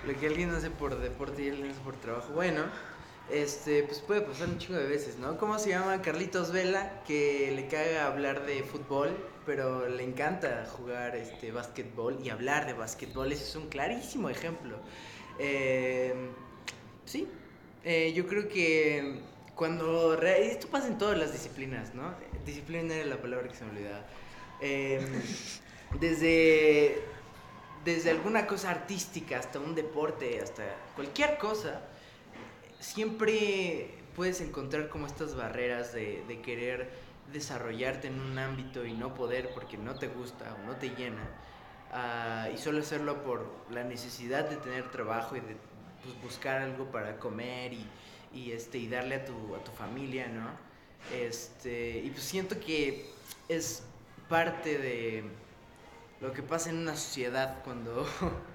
[0.06, 2.32] Lo que alguien hace por deporte y alguien hace por trabajo.
[2.32, 2.64] Bueno,
[3.30, 5.36] este, pues puede pasar un chingo de veces, ¿no?
[5.36, 7.02] ¿Cómo se llama Carlitos Vela?
[7.06, 12.74] Que le caga hablar de fútbol, pero le encanta jugar este básquetbol y hablar de
[12.74, 13.32] básquetbol.
[13.32, 14.76] Ese es un clarísimo ejemplo.
[15.38, 16.14] Eh,
[17.04, 17.28] sí,
[17.84, 19.20] eh, yo creo que
[19.56, 20.16] cuando...
[20.16, 22.14] re- Esto pasa en todas las disciplinas, ¿no?
[22.46, 24.06] Disciplina era la palabra que se me olvidaba.
[24.60, 25.00] Eh,
[26.00, 27.12] desde
[27.84, 30.64] desde alguna cosa artística hasta un deporte, hasta
[30.96, 31.82] cualquier cosa,
[32.80, 36.90] siempre puedes encontrar como estas barreras de, de querer
[37.32, 41.28] desarrollarte en un ámbito y no poder porque no te gusta o no te llena,
[41.90, 45.56] ah, y solo hacerlo por la necesidad de tener trabajo y de
[46.02, 47.92] pues, buscar algo para comer y,
[48.36, 50.50] y, este, y darle a tu, a tu familia, ¿no?
[51.16, 53.10] Este, y pues siento que
[53.48, 53.82] es
[54.28, 55.24] parte de
[56.20, 58.06] lo que pasa en una sociedad cuando,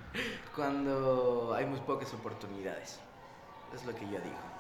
[0.56, 3.00] cuando hay muy pocas oportunidades.
[3.74, 4.52] Es lo que yo digo.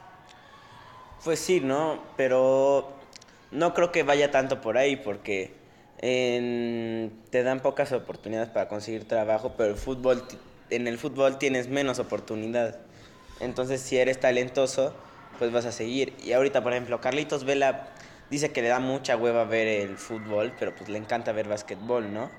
[1.23, 2.01] Pues sí, ¿no?
[2.17, 2.93] Pero
[3.51, 5.53] no creo que vaya tanto por ahí porque
[5.99, 10.23] te dan pocas oportunidades para conseguir trabajo, pero el fútbol,
[10.71, 12.75] en el fútbol tienes menos oportunidades.
[13.39, 14.95] Entonces, si eres talentoso,
[15.41, 16.13] pues vas a seguir.
[16.23, 17.87] Y ahorita, por ejemplo, Carlitos Vela
[18.29, 22.13] dice que le da mucha hueva ver el fútbol, pero pues le encanta ver básquetbol,
[22.13, 22.29] ¿no?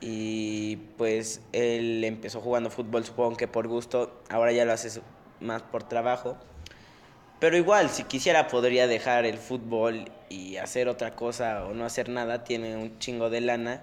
[0.00, 5.00] Y pues él empezó jugando fútbol, supongo que por gusto, ahora ya lo hace
[5.38, 6.36] más por trabajo.
[7.38, 12.08] Pero igual, si quisiera podría dejar el fútbol y hacer otra cosa o no hacer
[12.08, 13.80] nada, tiene un chingo de lana.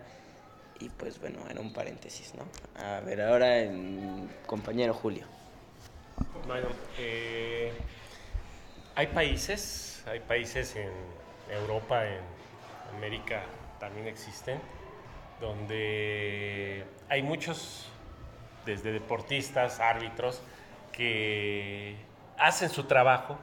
[0.81, 2.43] Y pues bueno, era un paréntesis, ¿no?
[2.83, 5.25] A ver, ahora el compañero Julio.
[6.45, 6.67] Bueno,
[6.99, 7.71] eh,
[8.95, 10.91] hay países, hay países en
[11.53, 12.21] Europa, en
[12.95, 13.43] América
[13.79, 14.59] también existen,
[15.41, 17.89] donde hay muchos,
[18.65, 20.41] desde deportistas, árbitros,
[20.93, 21.97] que
[22.37, 23.37] hacen su trabajo,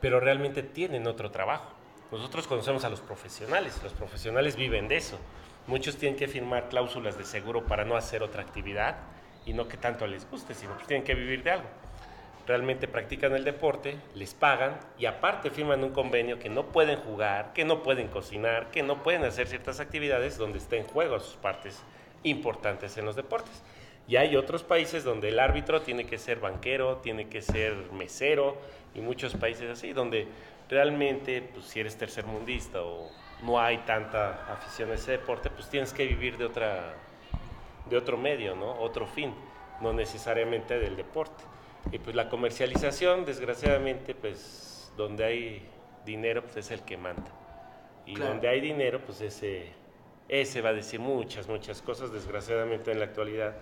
[0.00, 1.70] pero realmente tienen otro trabajo.
[2.10, 5.18] Nosotros conocemos a los profesionales, los profesionales viven de eso.
[5.66, 8.96] Muchos tienen que firmar cláusulas de seguro para no hacer otra actividad
[9.44, 11.68] y no que tanto les guste, sino que tienen que vivir de algo.
[12.46, 17.52] Realmente practican el deporte, les pagan y aparte firman un convenio que no pueden jugar,
[17.54, 21.36] que no pueden cocinar, que no pueden hacer ciertas actividades donde estén en juego sus
[21.36, 21.82] partes
[22.22, 23.62] importantes en los deportes.
[24.06, 28.58] Y hay otros países donde el árbitro tiene que ser banquero, tiene que ser mesero,
[28.94, 30.28] y muchos países así, donde
[30.68, 33.10] realmente, pues si eres tercermundista o
[33.42, 36.94] no hay tanta afición a ese deporte, pues tienes que vivir de, otra,
[37.88, 38.78] de otro medio, ¿no?
[38.80, 39.34] Otro fin,
[39.80, 41.42] no necesariamente del deporte.
[41.92, 45.68] Y pues la comercialización, desgraciadamente, pues donde hay
[46.04, 47.30] dinero, pues es el que manda.
[48.06, 48.32] Y Claro.
[48.32, 49.68] donde hay dinero, pues ese,
[50.28, 53.54] ese va a decir muchas, muchas cosas, desgraciadamente en la actualidad.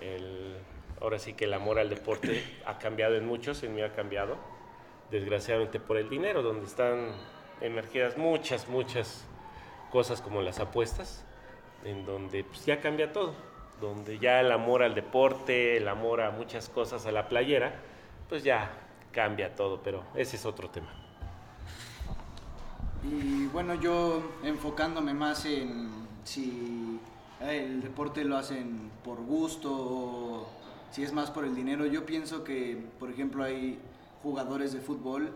[0.00, 0.56] El,
[1.00, 4.36] ahora sí que el amor al deporte ha cambiado en muchos, en mí ha cambiado,
[5.10, 7.12] desgraciadamente por el dinero, donde están
[7.60, 9.24] emergidas muchas, muchas
[9.90, 11.24] cosas como las apuestas,
[11.84, 13.34] en donde pues, ya cambia todo,
[13.80, 17.74] donde ya el amor al deporte, el amor a muchas cosas, a la playera,
[18.28, 18.70] pues ya
[19.12, 20.92] cambia todo, pero ese es otro tema.
[23.04, 25.90] Y bueno, yo enfocándome más en
[26.24, 26.98] si
[27.40, 30.48] el deporte lo hacen por gusto o
[30.90, 33.78] si es más por el dinero, yo pienso que, por ejemplo, hay
[34.22, 35.30] jugadores de fútbol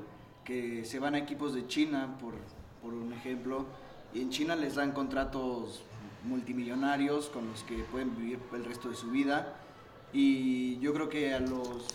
[0.44, 2.34] que se van a equipos de China, por,
[2.82, 3.66] por un ejemplo,
[4.14, 5.82] y en China les dan contratos
[6.24, 9.54] multimillonarios con los que pueden vivir el resto de su vida.
[10.12, 11.86] Y yo creo que a los,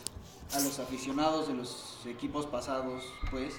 [0.53, 3.55] a los aficionados de los equipos pasados, pues,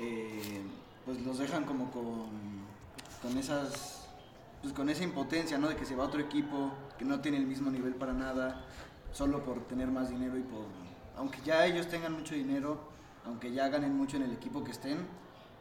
[0.00, 0.62] eh,
[1.04, 2.28] pues los dejan como con,
[3.22, 4.00] con esas
[4.62, 7.38] pues con esa impotencia no de que se va a otro equipo que no tiene
[7.38, 8.64] el mismo nivel para nada
[9.12, 10.66] solo por tener más dinero y por
[11.16, 12.80] aunque ya ellos tengan mucho dinero
[13.26, 14.98] aunque ya ganen mucho en el equipo que estén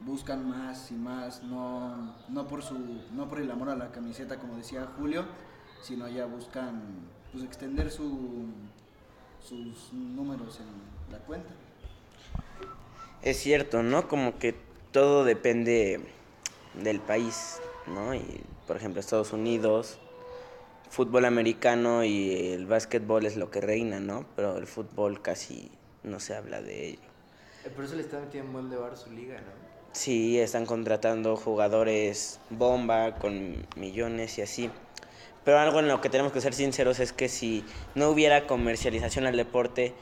[0.05, 2.77] buscan más y más no no por su
[3.13, 5.25] no por el amor a la camiseta como decía Julio
[5.81, 6.81] sino ya buscan
[7.31, 8.47] pues extender su
[9.39, 11.53] sus números en la cuenta
[13.21, 14.07] Es cierto, ¿no?
[14.07, 14.55] Como que
[14.91, 16.01] todo depende
[16.73, 18.15] del país, ¿no?
[18.15, 19.99] Y, por ejemplo, Estados Unidos,
[20.89, 24.25] fútbol americano y el básquetbol es lo que reina, ¿no?
[24.35, 25.71] Pero el fútbol casi
[26.03, 27.09] no se habla de ello.
[27.63, 29.70] Eh, Por eso le está metiendo un buen de bar su liga, ¿no?
[29.93, 34.69] Sí, están contratando jugadores bomba con millones y así.
[35.43, 39.25] Pero algo en lo que tenemos que ser sinceros es que si no hubiera comercialización
[39.25, 39.93] al deporte,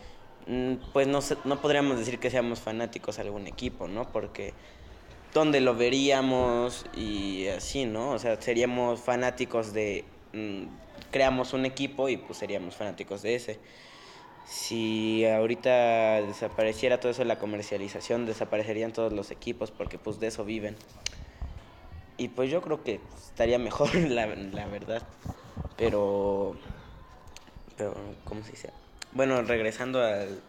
[0.47, 4.11] mm, pues no, no podríamos decir que seamos fanáticos a algún equipo, ¿no?
[4.11, 4.53] Porque
[5.33, 6.85] ¿dónde lo veríamos?
[6.95, 8.11] Y así, ¿no?
[8.11, 10.05] O sea, seríamos fanáticos de...
[10.33, 10.65] mm,
[11.11, 13.59] creamos un equipo y pues seríamos fanáticos de ese.
[14.49, 20.27] Si ahorita desapareciera todo eso de la comercialización, desaparecerían todos los equipos porque pues de
[20.27, 20.75] eso viven.
[22.17, 25.03] Y pues yo creo que estaría mejor, la, la verdad.
[25.77, 26.55] Pero,
[27.77, 27.93] pero,
[28.25, 28.71] ¿cómo se dice?
[29.11, 30.41] Bueno, regresando al-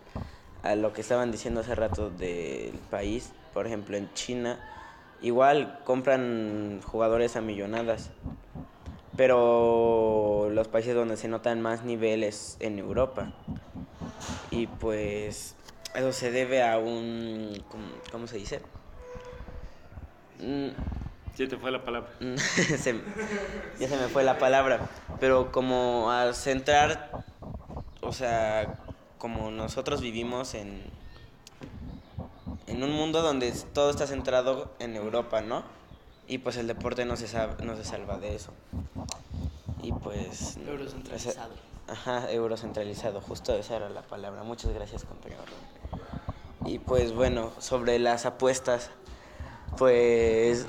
[0.63, 4.59] a lo que estaban diciendo hace rato del país, por ejemplo en China,
[5.21, 8.11] igual compran jugadores a millonadas.
[9.21, 13.31] Pero los países donde se notan más niveles en Europa.
[14.51, 15.57] Y pues
[15.95, 17.63] eso se debe a un...
[18.11, 18.63] ¿Cómo, se dice?
[20.39, 20.69] Mm,
[21.37, 22.09] Sí, te fue la palabra.
[22.39, 22.99] se-
[23.79, 24.89] ya se me fue la palabra.
[25.21, 27.11] Pero como a centrar,
[28.01, 28.79] o sea,
[29.19, 30.83] como nosotros vivimos en,
[32.67, 35.79] en un mundo donde todo está centrado en Europa, ¿no?
[36.31, 38.53] Y pues el deporte no se, sab- no se salva de eso.
[39.83, 40.59] Y pues...
[40.65, 41.55] Eurocentralizado.
[41.89, 44.45] Ajá, eurocentralizado, justo esa era la palabra.
[44.45, 45.43] Muchas gracias, compañero.
[46.65, 48.91] Y pues bueno, sobre las apuestas,
[49.77, 50.67] pues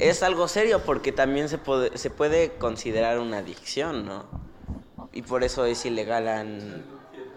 [0.00, 4.24] es algo serio porque también se puede, se puede considerar una adicción, ¿no?
[5.12, 6.26] Y por eso es ilegal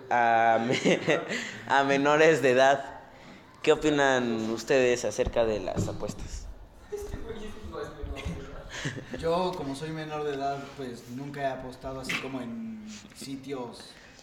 [0.10, 0.56] a,
[1.68, 3.00] a menores de edad.
[3.62, 6.41] ¿Qué opinan ustedes acerca de las apuestas?
[9.20, 12.84] Yo, como soy menor de edad, pues nunca he apostado así como en
[13.16, 13.80] sitios,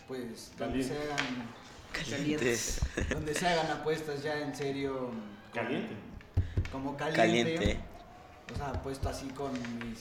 [0.07, 1.51] pues, donde se hagan,
[1.93, 2.81] Calientes.
[3.11, 4.95] donde se hagan apuestas ya en serio.
[5.11, 5.95] como- Caliente.
[6.73, 7.55] Como caliente.
[7.55, 7.81] Caliente.
[8.53, 9.99] O sea, apuesto así con mis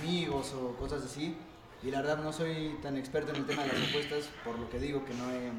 [0.00, 1.36] amigos o cosas así.
[1.82, 4.70] Y la verdad no soy tan experto en el tema de las apuestas, por lo
[4.70, 5.50] que digo que no he,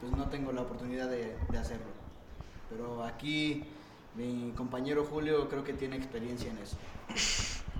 [0.00, 1.86] pues no tengo la oportunidad de, de hacerlo.
[2.70, 3.64] Pero aquí
[4.14, 6.76] mi compañero Julio creo que tiene experiencia en eso.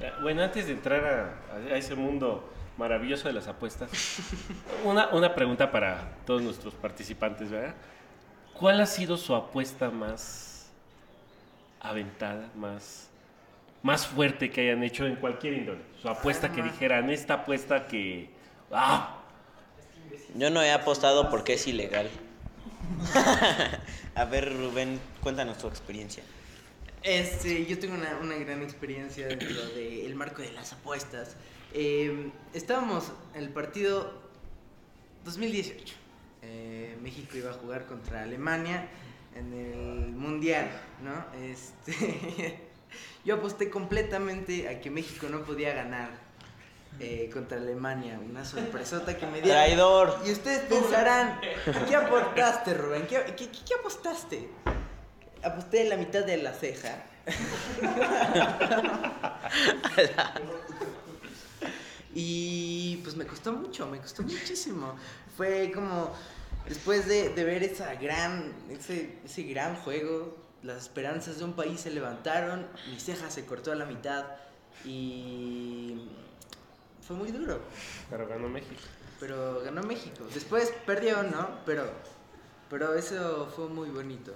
[0.01, 3.91] Eh, Bueno, antes de entrar a, a ese mundo maravilloso de las apuestas,
[4.85, 7.75] una, una pregunta para todos nuestros participantes, ¿verdad?
[8.55, 10.71] ¿Cuál ha sido su apuesta más
[11.81, 13.09] aventada, más,
[13.83, 15.81] más fuerte que hayan hecho en cualquier índole?
[16.01, 18.31] Su apuesta que dijeran, esta apuesta que...
[18.73, 19.19] ¡Ah!
[20.37, 22.09] Yo no he apostado porque es ilegal.
[24.15, 26.23] A ver, Rubén, cuéntanos tu experiencia.
[27.05, 31.37] Este, yo tengo una, una gran experiencia dentro del marco de las apuestas.
[31.75, 34.23] Eh, estábamos en el partido
[35.25, 35.95] 2018.
[36.43, 38.89] Eh, México iba a jugar contra Alemania
[39.35, 40.71] en el Mundial,
[41.03, 41.27] ¿no?
[41.45, 42.59] Este,
[43.25, 46.09] yo aposté completamente a que México no podía ganar
[47.01, 48.19] eh, contra Alemania.
[48.19, 49.51] Una sorpresota que me dieron.
[49.63, 50.21] Traidor.
[50.25, 51.39] Y ustedes pensarán,
[51.87, 53.07] ¿qué apostaste, Rubén?
[53.07, 54.49] ¿Qué, qué, qué- qué apostaste?
[55.45, 57.05] Aposté en la mitad de la ceja.
[62.15, 64.97] y pues me costó mucho, me costó muchísimo.
[65.37, 66.13] Fue como
[66.69, 71.81] después de, de ver esa gran, ese, ese gran juego, las esperanzas de un país
[71.81, 74.25] se levantaron, mi ceja se cortó a la mitad
[74.85, 76.09] y
[77.07, 77.61] fue muy duro.
[78.09, 78.81] Pero ganó México.
[79.21, 80.25] Pero ganó México.
[80.33, 81.61] Después perdió, ¿no?
[81.67, 81.85] Pero,
[82.71, 84.33] pero eso fue muy bonito.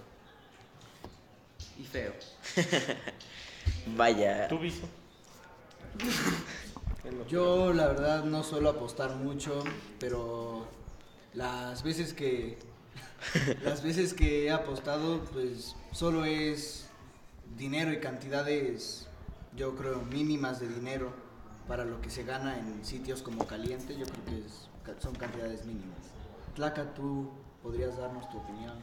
[1.79, 2.13] Y feo.
[3.97, 4.49] Vaya.
[4.49, 4.87] ¿Tú, Viso?
[7.29, 9.65] Yo la verdad no suelo apostar mucho,
[9.99, 10.67] pero
[11.35, 12.59] las veces que
[13.65, 16.87] las veces que he apostado pues solo es
[17.57, 19.07] dinero y cantidades
[19.57, 21.13] yo creo mínimas de dinero
[21.67, 24.69] para lo que se gana en sitios como caliente, yo creo que es-
[25.03, 25.99] son cantidades mínimas.
[26.55, 27.31] Tlaca, tú
[27.63, 28.75] podrías darnos tu opinión.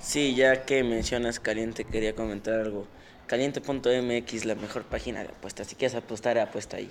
[0.00, 2.86] Sí, ya que mencionas Caliente, quería comentar algo.
[3.26, 5.66] Caliente.mx, la mejor página de apuestas.
[5.66, 6.90] Si quieres apostar, apuesta ahí.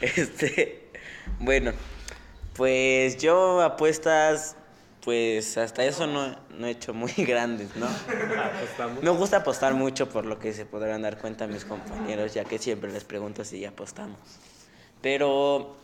[0.00, 0.88] este,
[1.40, 1.72] bueno,
[2.54, 4.56] pues yo apuestas,
[5.02, 7.86] pues hasta eso no, no he hecho muy grandes, ¿no?
[7.86, 9.02] Apostamos.
[9.02, 12.58] Me gusta apostar mucho por lo que se podrán dar cuenta mis compañeros, ya que
[12.58, 14.18] siempre les pregunto si ya apostamos.
[15.02, 15.76] Pero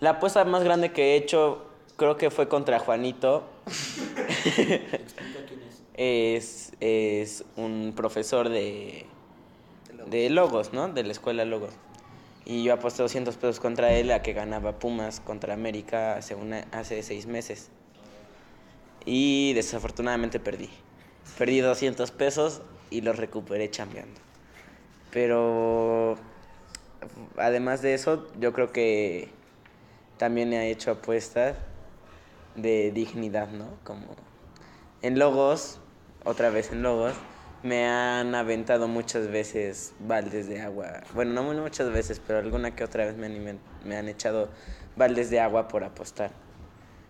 [0.00, 3.44] la apuesta más grande que he hecho creo que fue contra Juanito.
[5.94, 9.06] es, es un profesor de,
[10.06, 10.88] de Logos, ¿no?
[10.88, 11.72] De la escuela Logos.
[12.44, 16.66] Y yo aposté 200 pesos contra él a que ganaba Pumas contra América hace, una,
[16.70, 17.70] hace seis meses.
[19.04, 20.70] Y desafortunadamente perdí.
[21.38, 24.20] Perdí 200 pesos y los recuperé chambeando.
[25.10, 26.16] Pero
[27.36, 29.30] además de eso, yo creo que
[30.16, 31.56] también he hecho apuestas
[32.54, 33.78] de dignidad, ¿no?
[33.84, 34.16] Como
[35.02, 35.78] en Logos,
[36.24, 37.14] otra vez en Logos,
[37.62, 41.02] me han aventado muchas veces baldes de agua.
[41.14, 44.48] Bueno, no muchas veces, pero alguna que otra vez me han, me han echado
[44.96, 46.30] baldes de agua por apostar.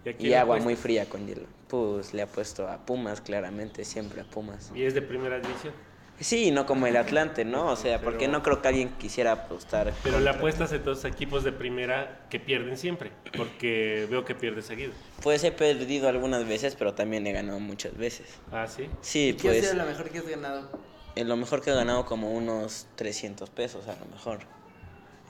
[0.04, 0.64] ¿Y, agua apuestas?
[0.64, 1.46] muy fría con hielo.
[1.68, 4.70] Pues le apuesto a Pumas, claramente, siempre a Pumas.
[4.74, 5.74] ¿Y es de primera división?
[6.18, 7.66] Sí, no como el Atlante, ¿no?
[7.66, 9.92] O sea, porque no creo que alguien quisiera apostar.
[10.02, 14.62] Pero le apuestas entonces a equipos de primera que pierden siempre, porque veo que pierde
[14.62, 14.92] seguido.
[15.22, 18.26] Pues he perdido algunas veces, pero también he ganado muchas veces.
[18.50, 18.88] Ah, sí.
[19.02, 20.70] Sí, ¿Qué ha pues sido la mejor que has ganado?
[21.16, 24.40] en lo mejor que he ganado como unos 300 pesos a lo mejor.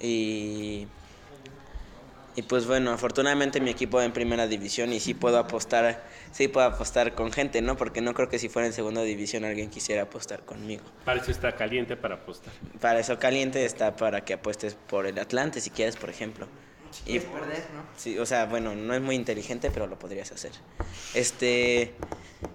[0.00, 0.88] Y
[2.36, 6.48] y pues bueno, afortunadamente mi equipo va en primera división y sí puedo apostar, sí
[6.48, 7.76] puedo apostar con gente, ¿no?
[7.76, 10.84] Porque no creo que si fuera en segunda división alguien quisiera apostar conmigo.
[11.04, 12.52] Para eso está caliente para apostar.
[12.80, 16.46] Para eso caliente está para que apuestes por el Atlante si quieres, por ejemplo.
[17.04, 17.82] Y ¿Quieres perder, no?
[17.96, 20.52] Sí, o sea, bueno, no es muy inteligente, pero lo podrías hacer.
[21.14, 21.94] Este,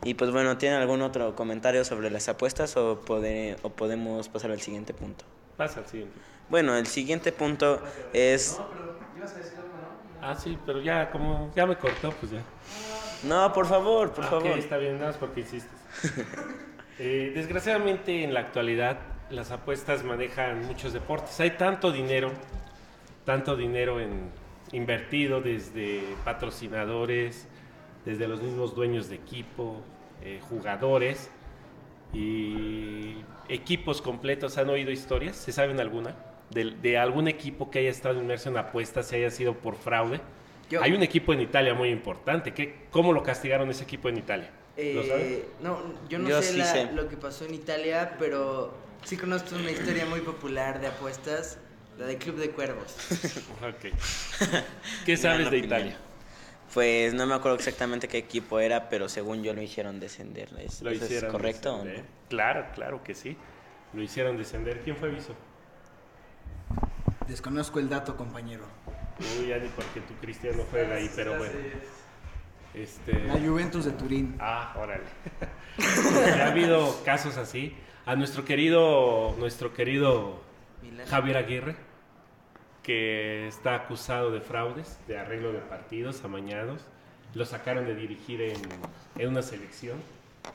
[0.04, 4.52] y pues bueno, ¿tienen algún otro comentario sobre las apuestas o, pode- o podemos pasar
[4.52, 5.26] al siguiente punto?
[5.58, 6.16] Pasa al siguiente.
[6.50, 7.82] Bueno, el siguiente punto
[8.14, 8.58] es...
[10.22, 12.42] Ah, sí, pero ya como ya me cortó, pues ya.
[13.24, 14.58] No, por favor, por Ah, favor.
[14.58, 15.72] está bien, nada más porque insistes.
[17.04, 19.00] Eh, desgraciadamente en la actualidad
[19.32, 21.40] las apuestas manejan muchos deportes.
[21.40, 22.32] Hay tanto dinero,
[23.26, 24.30] tanto dinero en,
[24.72, 27.48] invertido desde patrocinadores,
[28.06, 29.82] desde los mismos dueños de equipo,
[30.22, 31.32] eh, jugadores
[32.14, 33.16] y
[33.50, 34.60] equipos completos.
[34.60, 35.38] ¿Han oído historias?
[35.38, 36.14] ¿Se saben alguna?
[36.54, 40.20] De, de algún equipo que haya estado inmerso en apuestas y haya sido por fraude.
[40.70, 40.82] Yo.
[40.82, 42.54] Hay un equipo en Italia muy importante.
[42.54, 44.50] ¿Qué, ¿Cómo lo castigaron ese equipo en Italia?
[44.78, 45.24] ¿Lo sabes?
[45.32, 45.78] Eh, no,
[46.10, 46.92] yo no Yo sé, sí la- sé.
[46.94, 48.74] lo que pasó en Italia, pero
[49.04, 51.58] sí conozco una historia muy popular de apuestas,
[52.00, 52.96] la del Club de Cuervos.
[53.62, 53.94] Ok.
[55.06, 55.66] ¿Qué sabes de opinión.
[55.66, 55.98] Italia?
[56.74, 60.48] Pues no me acuerdo exactamente qué equipo era, pero según yo lo hicieron descender.
[60.60, 61.74] ¿Es, Lo hicieron es correcto?
[61.76, 61.84] o no?
[61.84, 62.06] descender.
[62.30, 63.36] Claro, claro que sí.
[63.94, 64.80] Lo hicieron descender.
[64.82, 65.36] ¿Quién fue aviso?
[67.32, 68.66] Desconozco el dato, compañero.
[69.40, 71.54] Uy, ya ni porque tu Cristiano juega ahí, pero bueno.
[72.74, 73.24] Este.
[73.24, 74.36] La Juventus de Turín.
[74.38, 75.06] Ah, órale.
[76.42, 77.74] Ha habido casos así.
[78.06, 80.42] A nuestro querido, nuestro querido.
[81.10, 81.78] Javier Aguirre,
[82.84, 86.82] que está acusado de fraudes, de arreglo de partidos amañados.
[87.34, 88.60] Lo sacaron de dirigir en,
[89.18, 89.98] en una selección,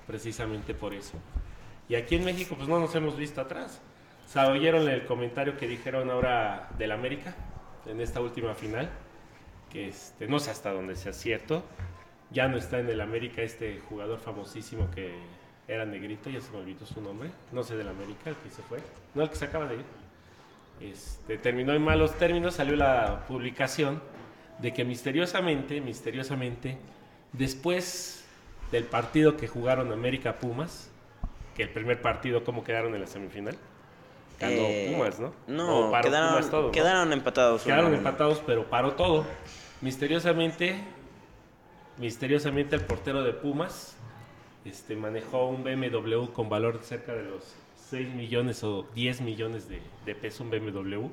[0.06, 1.14] precisamente por eso.
[1.88, 3.80] Y aquí en México, pues no nos hemos visto atrás.
[4.26, 7.32] O sea, oyeron el comentario que dijeron ahora del América
[7.86, 8.90] en esta última final,
[9.70, 11.62] que este, no sé hasta dónde sea cierto.
[12.32, 15.14] Ya no está en el América este jugador famosísimo que
[15.68, 17.30] era negrito, ya se me olvidó su nombre.
[17.52, 18.78] No sé del América, el que se fue.
[19.14, 19.84] No, el que se acaba de ir.
[20.80, 24.02] Este, terminó en malos términos, salió la publicación
[24.58, 26.78] de que misteriosamente, misteriosamente,
[27.32, 28.24] después
[28.72, 30.90] del partido que jugaron América Pumas,
[31.54, 33.56] que el primer partido, ¿cómo quedaron en la semifinal?
[34.38, 35.32] Ganó Eh, Pumas, ¿no?
[35.46, 36.70] No, O paró quedaron, Pumas todo, ¿no?
[36.72, 37.62] quedaron empatados.
[37.62, 39.24] Quedaron empatados, pero paró todo.
[39.80, 40.76] Misteriosamente,
[41.98, 43.96] misteriosamente el portero de Pumas
[44.64, 47.54] este, manejó un BMW con valor cerca de los
[47.90, 51.06] 6 millones o 10 millones de, de pesos, un BMW.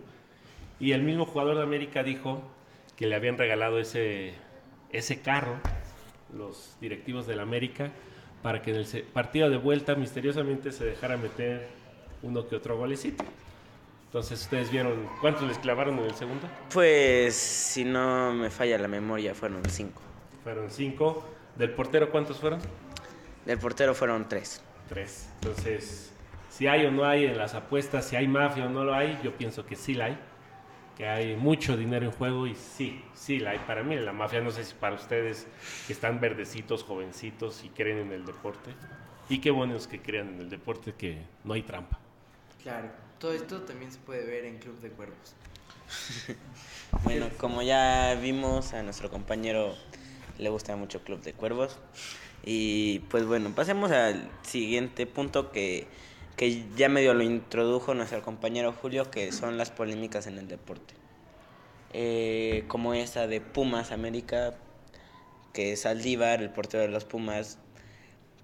[0.80, 2.42] Y el mismo jugador de América dijo
[2.98, 4.34] que le habían regalado ese,
[4.92, 5.56] ese carro,
[6.36, 7.92] los directivos del América,
[8.42, 11.68] para que en el partido de vuelta misteriosamente se dejara meter
[12.24, 13.24] uno que otro golecito.
[14.06, 16.48] Entonces, ustedes vieron, ¿cuántos les clavaron en el segundo?
[16.72, 20.02] Pues, si no me falla la memoria, fueron cinco.
[20.44, 21.24] Fueron cinco.
[21.56, 22.60] ¿Del portero cuántos fueron?
[23.46, 24.62] Del portero fueron tres.
[24.88, 25.30] Tres.
[25.42, 26.14] Entonces,
[26.50, 29.20] si hay o no hay en las apuestas, si hay mafia o no lo hay,
[29.24, 30.18] yo pienso que sí la hay.
[30.96, 33.60] Que hay mucho dinero en juego y sí, sí la hay.
[33.60, 35.48] Para mí la mafia, no sé si para ustedes
[35.88, 38.70] que están verdecitos, jovencitos y creen en el deporte.
[39.28, 42.03] Y qué buenos que crean en el deporte que no hay trampa.
[42.64, 42.90] Claro,
[43.20, 45.36] todo esto también se puede ver en Club de Cuervos.
[47.04, 49.74] Bueno, como ya vimos, a nuestro compañero
[50.38, 51.80] le gusta mucho Club de Cuervos.
[52.46, 55.88] Y pues bueno, pasemos al siguiente punto que,
[56.38, 60.94] que ya medio lo introdujo nuestro compañero Julio, que son las polémicas en el deporte.
[61.94, 64.54] Eh, como esta de Pumas América,
[65.52, 67.58] que Saldívar, el portero de los Pumas,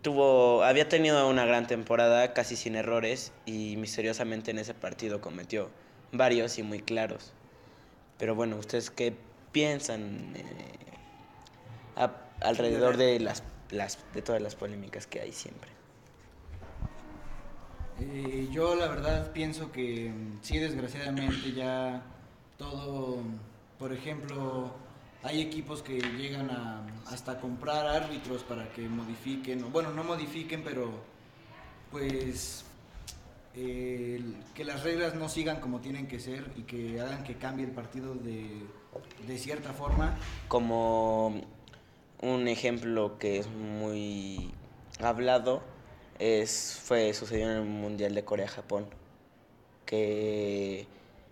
[0.01, 5.69] tuvo, había tenido una gran temporada, casi sin errores, y misteriosamente en ese partido cometió
[6.11, 7.33] varios y muy claros.
[8.17, 9.13] Pero bueno, ¿ustedes qué
[9.51, 10.43] piensan eh,
[12.41, 15.69] alrededor de las, las de todas las polémicas que hay siempre?
[18.01, 22.01] Eh, yo la verdad pienso que mm, sí, desgraciadamente ya
[22.57, 23.17] todo,
[23.77, 24.73] por ejemplo,
[25.23, 30.91] hay equipos que llegan a hasta comprar árbitros para que modifiquen, bueno, no modifiquen, pero
[31.91, 32.65] pues
[33.53, 37.71] que las reglas no sigan como tienen que ser y que hagan que cambie el
[37.71, 38.47] partido de,
[39.27, 40.17] de cierta forma.
[40.47, 41.41] Como
[42.21, 44.51] un ejemplo que es muy
[45.01, 45.61] hablado
[46.19, 48.85] es fue sucedió en el mundial de Corea Japón
[49.85, 50.85] que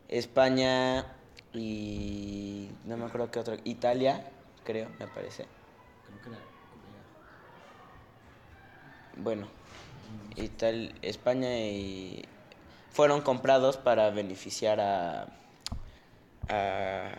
[0.07, 1.16] España
[1.57, 4.29] y no me acuerdo qué otro Italia
[4.63, 5.47] creo me parece
[6.05, 6.39] Creo que era-
[9.17, 9.47] bueno
[10.35, 12.23] Ital- España y
[12.91, 15.27] fueron comprados para beneficiar a
[16.49, 17.09] a,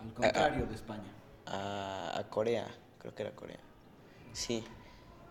[0.00, 1.12] al contrario de España.
[1.46, 2.66] a, a Corea,
[3.00, 3.58] creo que era Corea.
[4.32, 4.64] Sí,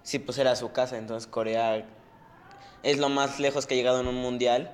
[0.03, 1.85] sí, pues era su casa, entonces Corea
[2.83, 4.71] es lo más lejos que ha llegado en un mundial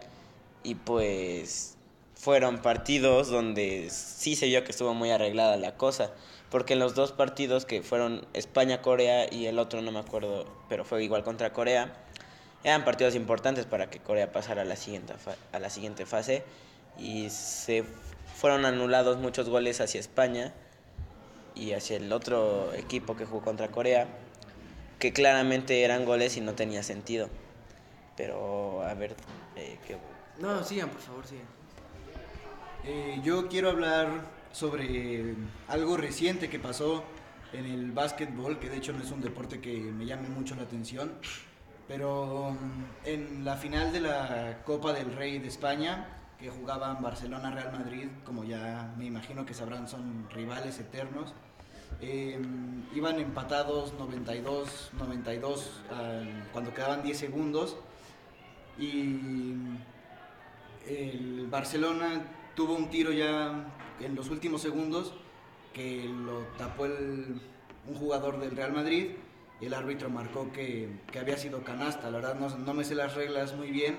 [0.63, 1.77] y pues
[2.23, 6.11] fueron partidos donde sí se vio que estuvo muy arreglada la cosa,
[6.49, 10.85] porque en los dos partidos que fueron España-Corea y el otro no me acuerdo, pero
[10.85, 11.93] fue igual contra Corea,
[12.63, 15.13] eran partidos importantes para que Corea pasara a la siguiente,
[15.51, 16.43] a la siguiente fase
[16.97, 17.83] y se
[18.37, 20.53] fueron anulados muchos goles hacia España
[21.55, 24.07] y hacia el otro equipo que jugó contra Corea,
[24.97, 27.27] que claramente eran goles y no tenía sentido.
[28.15, 29.13] Pero a ver,
[29.57, 29.97] eh, ¿qué-
[30.39, 31.62] No, sigan, por favor, sigan.
[32.85, 34.09] Eh, yo quiero hablar
[34.51, 35.35] sobre
[35.67, 37.03] algo reciente que pasó
[37.53, 40.63] en el básquetbol, que de hecho no es un deporte que me llame mucho la
[40.63, 41.13] atención,
[41.87, 46.07] pero mm, en la final de la Copa del Rey de España,
[46.39, 51.33] que jugaban Barcelona-Real Madrid, como ya me imagino que sabrán son rivales eternos,
[52.01, 52.37] eh,
[52.95, 57.77] iban empatados 92-92 al- cuando quedaban 10 segundos
[58.77, 59.53] y
[60.87, 62.23] el Barcelona
[62.55, 63.65] tuvo un tiro ya
[63.99, 65.13] en los últimos segundos
[65.73, 67.39] que lo tapó el-
[67.87, 69.07] un jugador del Real Madrid
[69.59, 72.09] y el árbitro marcó que, que había sido canasta.
[72.11, 73.97] La verdad no, no me sé las reglas muy bien,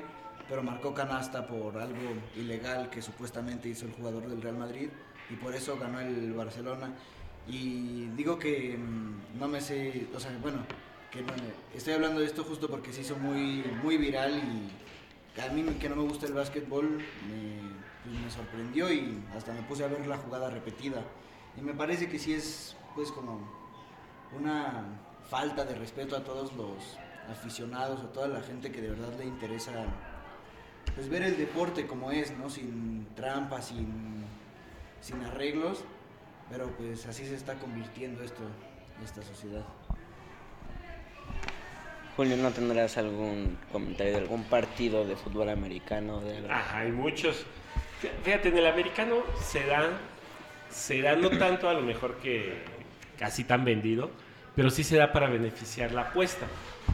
[0.48, 1.98] pero marcó canasta por algo
[2.36, 4.88] ilegal que supuestamente hizo el jugador del Real Madrid
[5.30, 6.92] y por eso ganó el Barcelona.
[7.48, 10.58] Y digo que mm, no me sé, o sea, bueno,
[11.10, 11.32] que no-
[11.74, 14.40] estoy hablando de esto justo porque se hizo muy, muy viral
[15.36, 19.52] y a mí que no me gusta el básquetbol me, pues, me sorprendió y hasta
[19.52, 21.02] me puse a ver la jugada repetida.
[21.56, 23.40] Y me parece que sí es pues como
[24.36, 24.84] una
[25.28, 26.98] falta de respeto a todos los
[27.30, 29.72] aficionados, a toda la gente que de verdad le interesa
[30.94, 32.50] pues ver el deporte como es, ¿no?
[32.50, 34.24] Sin trampas, sin,
[35.00, 35.84] sin arreglos,
[36.50, 38.42] pero pues así se está convirtiendo esto,
[39.02, 39.64] esta sociedad.
[42.16, 46.20] Julio, ¿no tendrás algún comentario de algún partido de fútbol americano?
[46.20, 47.44] De hay muchos.
[48.22, 49.90] Fíjate, en el americano se da,
[50.68, 52.62] se da no tanto a lo mejor que
[53.18, 54.10] casi tan vendido,
[54.54, 56.46] pero sí se da para beneficiar la apuesta.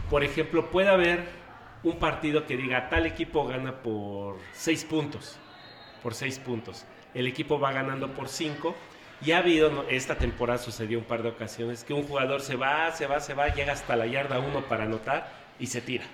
[0.08, 1.24] Por ejemplo, puede haber
[1.82, 5.38] un partido que diga tal equipo gana por 6 puntos,
[6.02, 6.84] por 6 puntos.
[7.14, 8.74] El equipo va ganando por 5
[9.22, 12.90] y ha habido, esta temporada sucedió un par de ocasiones, que un jugador se va,
[12.92, 16.04] se va, se va, llega hasta la yarda 1 para anotar y se tira.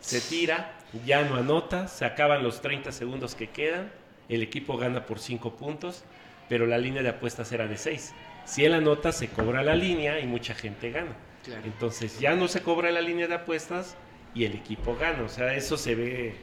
[0.00, 0.72] Se tira,
[1.04, 3.90] ya no anota, se acaban los 30 segundos que quedan,
[4.28, 6.04] el equipo gana por 5 puntos,
[6.48, 8.14] pero la línea de apuestas era de 6.
[8.44, 11.16] Si él anota, se cobra la línea y mucha gente gana.
[11.44, 11.62] Claro.
[11.64, 13.96] Entonces ya no se cobra la línea de apuestas
[14.34, 15.22] y el equipo gana.
[15.22, 16.34] O sea, eso se ve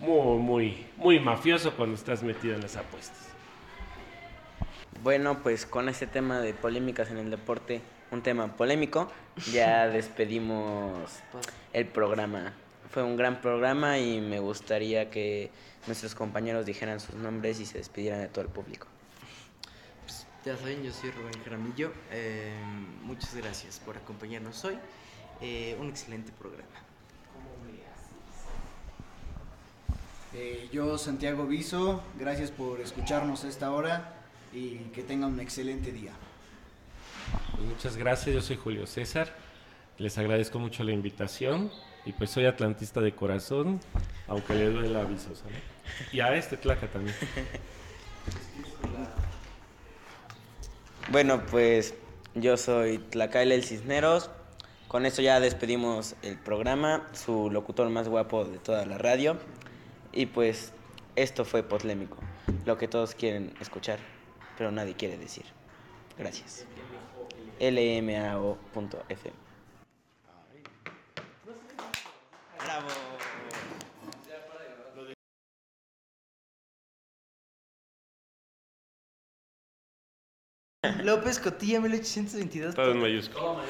[0.00, 3.28] muy, muy, muy mafioso cuando estás metido en las apuestas.
[5.02, 7.80] Bueno, pues con este tema de polémicas en el deporte,
[8.10, 9.10] un tema polémico,
[9.52, 11.20] ya despedimos
[11.72, 12.52] el programa.
[12.90, 15.50] Fue un gran programa y me gustaría que
[15.86, 18.86] nuestros compañeros dijeran sus nombres y se despidieran de todo el público.
[20.44, 21.92] Ya saben, yo soy Rubén Jaramillo.
[22.10, 22.54] Eh,
[23.02, 24.78] muchas gracias por acompañarnos hoy.
[25.42, 26.64] Eh, un excelente programa.
[30.34, 34.14] Eh, yo, Santiago Viso, gracias por escucharnos a esta hora
[34.52, 36.12] y que tengan un excelente día.
[37.52, 39.34] Pues muchas gracias, yo soy Julio César.
[39.96, 41.70] Les agradezco mucho la invitación
[42.04, 43.80] y pues soy atlantista de corazón,
[44.26, 45.58] aunque le duele el aviso, ¿sabes?
[46.12, 47.14] Y a este Tlaca también.
[51.10, 51.94] Bueno, pues
[52.34, 54.30] yo soy Tlacaile el Cisneros.
[54.88, 59.38] Con esto ya despedimos el programa, su locutor más guapo de toda la radio.
[60.12, 60.72] Y pues
[61.16, 62.18] esto fue Potlémico,
[62.66, 63.98] lo que todos quieren escuchar,
[64.58, 65.44] pero nadie quiere decir.
[66.18, 66.66] Gracias.
[67.58, 69.47] lmao.fm.
[72.68, 72.88] Bravo.
[81.02, 82.74] López Cotilla, 1822.
[82.74, 83.62] Todo en mayúscula.